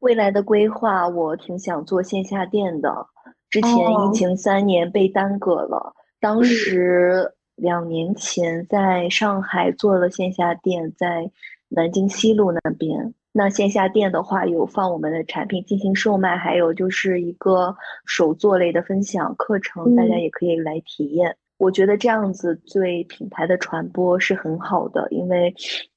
[0.02, 3.08] 未来的规划，我挺想做线下店的。
[3.50, 11.32] 之前疫情三年被耽搁了，当时两年前在上海做了线下店，在
[11.70, 13.16] 南京西路那边。
[13.38, 21.38] 那线下店的话，有放我们的产品进行售卖，还有就是一个手作类的分享课程，大家也可以来体验。
[21.60, 25.54] 我觉得这样子对品牌的传播是很好的，因为，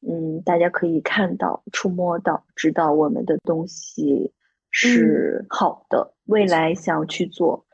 [0.07, 4.35] 嗯，大家可以看到、触摸到、知道我们的东西
[4.71, 6.13] 是好的。
[6.27, 7.65] 未来想去做，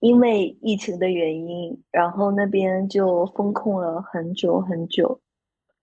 [0.00, 5.20] 因为疫情的原因，然后那边就封控了很久很久，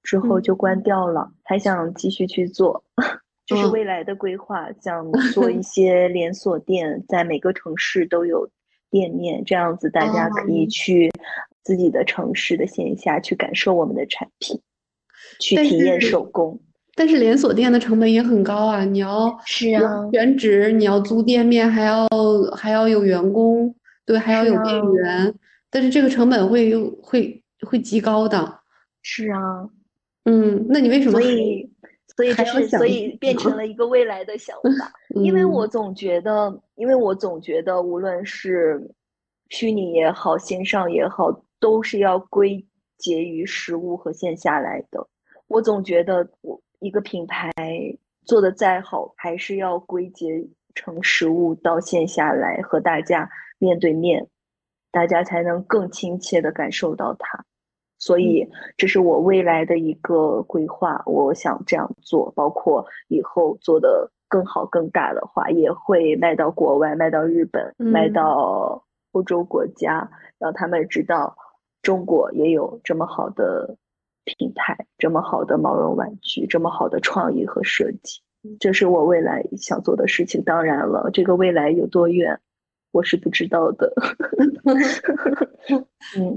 [0.06, 1.30] 之后就关掉了。
[1.44, 2.82] 还想继续去做，
[3.46, 8.50] 就是未来的规划，想 做一些连锁店，在每个城市都有。
[8.92, 11.12] 店面这样子，大家可以去
[11.64, 14.58] 自己的城市的线下去感受我们的产品，
[15.42, 16.58] 去体验手工。
[16.96, 18.86] 但是连锁店的成本也很高啊！
[18.86, 22.08] 你要是啊，选址，你要租店面，还要
[22.56, 23.76] 还要有员工，
[24.06, 25.36] 对，还要有店员。
[25.70, 28.60] 但是这个成本会会会极高的。
[29.02, 29.68] 是啊，
[30.26, 31.20] 嗯，那你为什么？
[31.20, 31.72] 所以。
[32.16, 34.90] 所以这是，所以变成了一个未来的想法。
[35.22, 38.82] 因为我总觉得，因为我总觉得，无论是
[39.50, 42.66] 虚拟也好，线上也好，都是要归
[42.98, 45.06] 结于实物和线下来的。
[45.48, 47.52] 我总觉得，我一个品牌
[48.24, 50.42] 做的再好，还是要归结
[50.74, 54.26] 成实物到线下来和大家面对面，
[54.90, 57.44] 大家才能更亲切的感受到它。
[58.06, 58.48] 所以，
[58.78, 61.02] 这是我未来的一个规划。
[61.08, 71.36] 我想这样做，包括以后做的更好、更大的话，也会卖到国外，卖到日本，卖到欧洲国家，让他们知道
[71.82, 73.76] 中国也有这么好的
[74.24, 78.22] 品牌，这么好的毛绒玩具，这么好的创意和设计。
[78.60, 80.44] 这是我未来想做的事情。
[80.44, 82.40] 当然了，这个未来有多远，
[82.92, 83.92] 我是不知道的。
[86.16, 86.36] 嗯。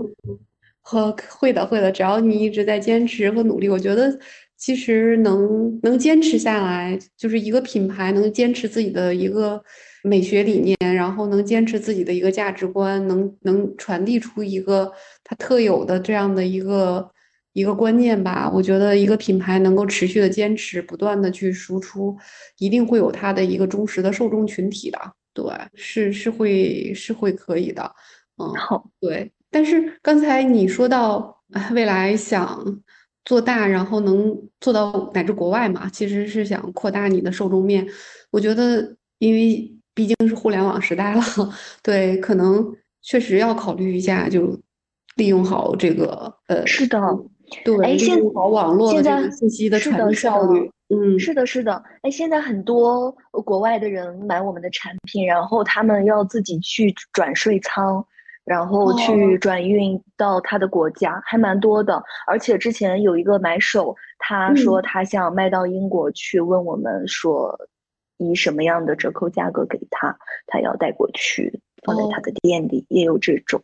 [0.90, 4.18] 和会的会的，只要你一直在坚持和努力，我觉得
[4.56, 9.62] 其实能能坚持下来，就是一个品牌能坚持自己的一个
[10.02, 14.90] 美学理念，然后能坚持自己的一个价值观，能能传递出一个
[15.22, 17.06] 它特有的这样的一个
[17.52, 18.50] 一个观念吧。
[18.50, 22.16] 我觉得一个品牌能够持续的坚持，不断的去输出，
[22.56, 24.98] 一定会有它的一个忠实的受众群体的。
[25.34, 27.94] 对，是是会是会可以的。
[28.38, 29.30] 嗯，好，对。
[29.50, 31.42] 但是刚才你说到
[31.72, 32.80] 未来想
[33.24, 35.88] 做大，然后能做到乃至国外嘛？
[35.90, 37.86] 其实是想扩大你的受众面。
[38.30, 41.22] 我觉得，因为毕竟是互联网时代了，
[41.82, 44.58] 对，可能确实要考虑一下，就
[45.16, 47.00] 利用好这个呃，是的，
[47.64, 53.10] 对，利用好网络的这个信息的传递效率，嗯，是的，是的，哎，现在很多
[53.44, 58.04] 国外的人买我们的产品，然后他们要自己去转税仓。
[58.48, 67.54] 然后去转运到他的国家还蛮多的，而且之前有一个买手，他说他想卖到英国去，问我们说
[68.16, 73.60] 以什么样的折扣价格给他，他要带过去放在他的店里，也有这种。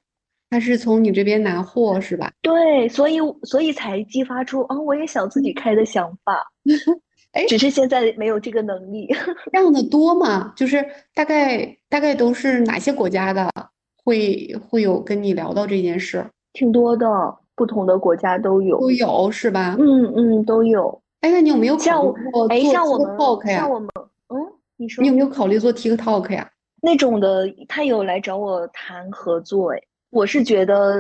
[0.50, 2.30] 他是从你这边拿货是吧？
[2.42, 6.46] 对，所以所以才激发出啊，我也想自己开的想法。
[7.32, 9.08] 哎，只是现在没有这个能力。
[9.50, 10.52] 这样的多吗？
[10.54, 13.50] 就是大概大概都是哪些国家的？
[14.04, 17.06] 会会有跟你聊到这件事，挺多的，
[17.56, 19.76] 不同的国家都有，都有是吧？
[19.78, 21.00] 嗯嗯，都有。
[21.20, 22.00] 哎，那你有没有像
[22.30, 23.08] 过哎，像我们，
[23.50, 23.60] 呀？
[23.60, 23.88] 像我们，
[24.28, 24.36] 嗯，
[24.76, 26.50] 你说你有没有考虑做 TikTok 呀？
[26.82, 29.80] 那种的，他有来找我谈合作，哎，
[30.10, 30.94] 我是觉得，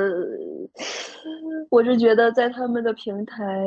[1.68, 3.64] 我是觉得在他们的平台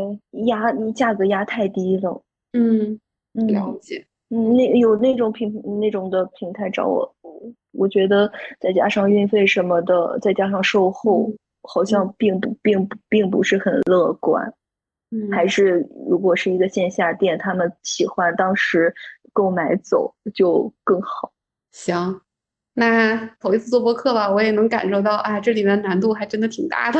[0.48, 2.22] 压价格压太低了。
[2.54, 3.00] 嗯，
[3.36, 4.04] 嗯了解。
[4.30, 7.16] 嗯，那有那种平那种的平台找我，
[7.78, 11.32] 我觉得再加上运费什么的，再加上售后，
[11.64, 14.54] 好像并不并不并不是很乐观。
[15.12, 18.94] 嗯，还是如果是一个线下店，他们喜欢当时
[19.32, 21.32] 购买走就更好。
[21.72, 22.20] 行，
[22.80, 27.00] 那头一次做播客吧，我也能感受到，啊，这里面难度还真的挺大的。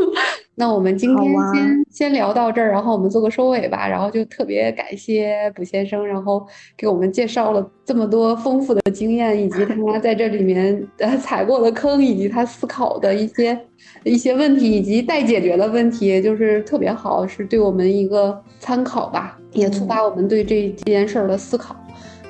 [0.56, 3.86] 那我们今天先先聊到这儿，然后我们做个收尾吧。
[3.86, 6.46] 然后就特别感谢卜先生，然后
[6.78, 13.60] 给我们介绍了这么多丰富的经验，以及他在这里面呃踩过的坑，以及他思考的一些
[14.04, 21.76] 一些问题，以及待解决的问题，就是特别好，是对我们一个参考吧，也触发我们对这这件事儿的思考。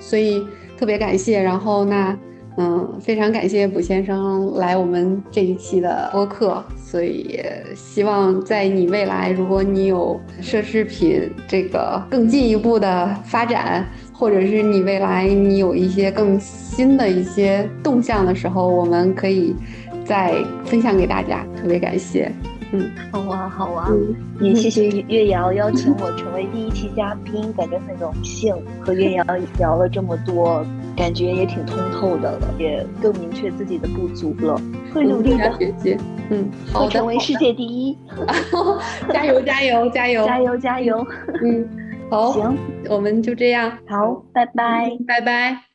[0.00, 0.44] 所以
[0.76, 1.40] 特别感谢。
[1.40, 2.18] 然后那
[2.60, 6.62] 嗯，非常感谢卜先生来我们这一期的播客。
[6.76, 19.54] 所以也希望在你未来，如果你有奢侈品这个更进一步的发展，或者是你未来你有一些更新的一些动向的时候，我们可以
[20.04, 20.34] 再
[20.64, 21.46] 分享给大家。
[21.60, 22.32] 特别感谢。
[22.70, 28.54] 嗯，好啊，好啊，嗯也谢谢月瑶邀请我成为第一期嘉宾，感觉很荣幸。
[28.80, 29.24] 和月瑶
[29.58, 30.64] 聊了这么多，
[30.98, 34.60] 感觉也挺通透的了，也更明确自己的不足了，
[34.92, 35.58] 会努力的。
[36.30, 37.96] 嗯，会成为世界第一。
[39.12, 41.06] 加油，加油，加油， 加油，加油！
[41.42, 41.68] 嗯，
[42.10, 42.58] 好，行，
[42.90, 44.90] 我们就这样，好，拜拜。
[45.06, 45.67] 拜拜。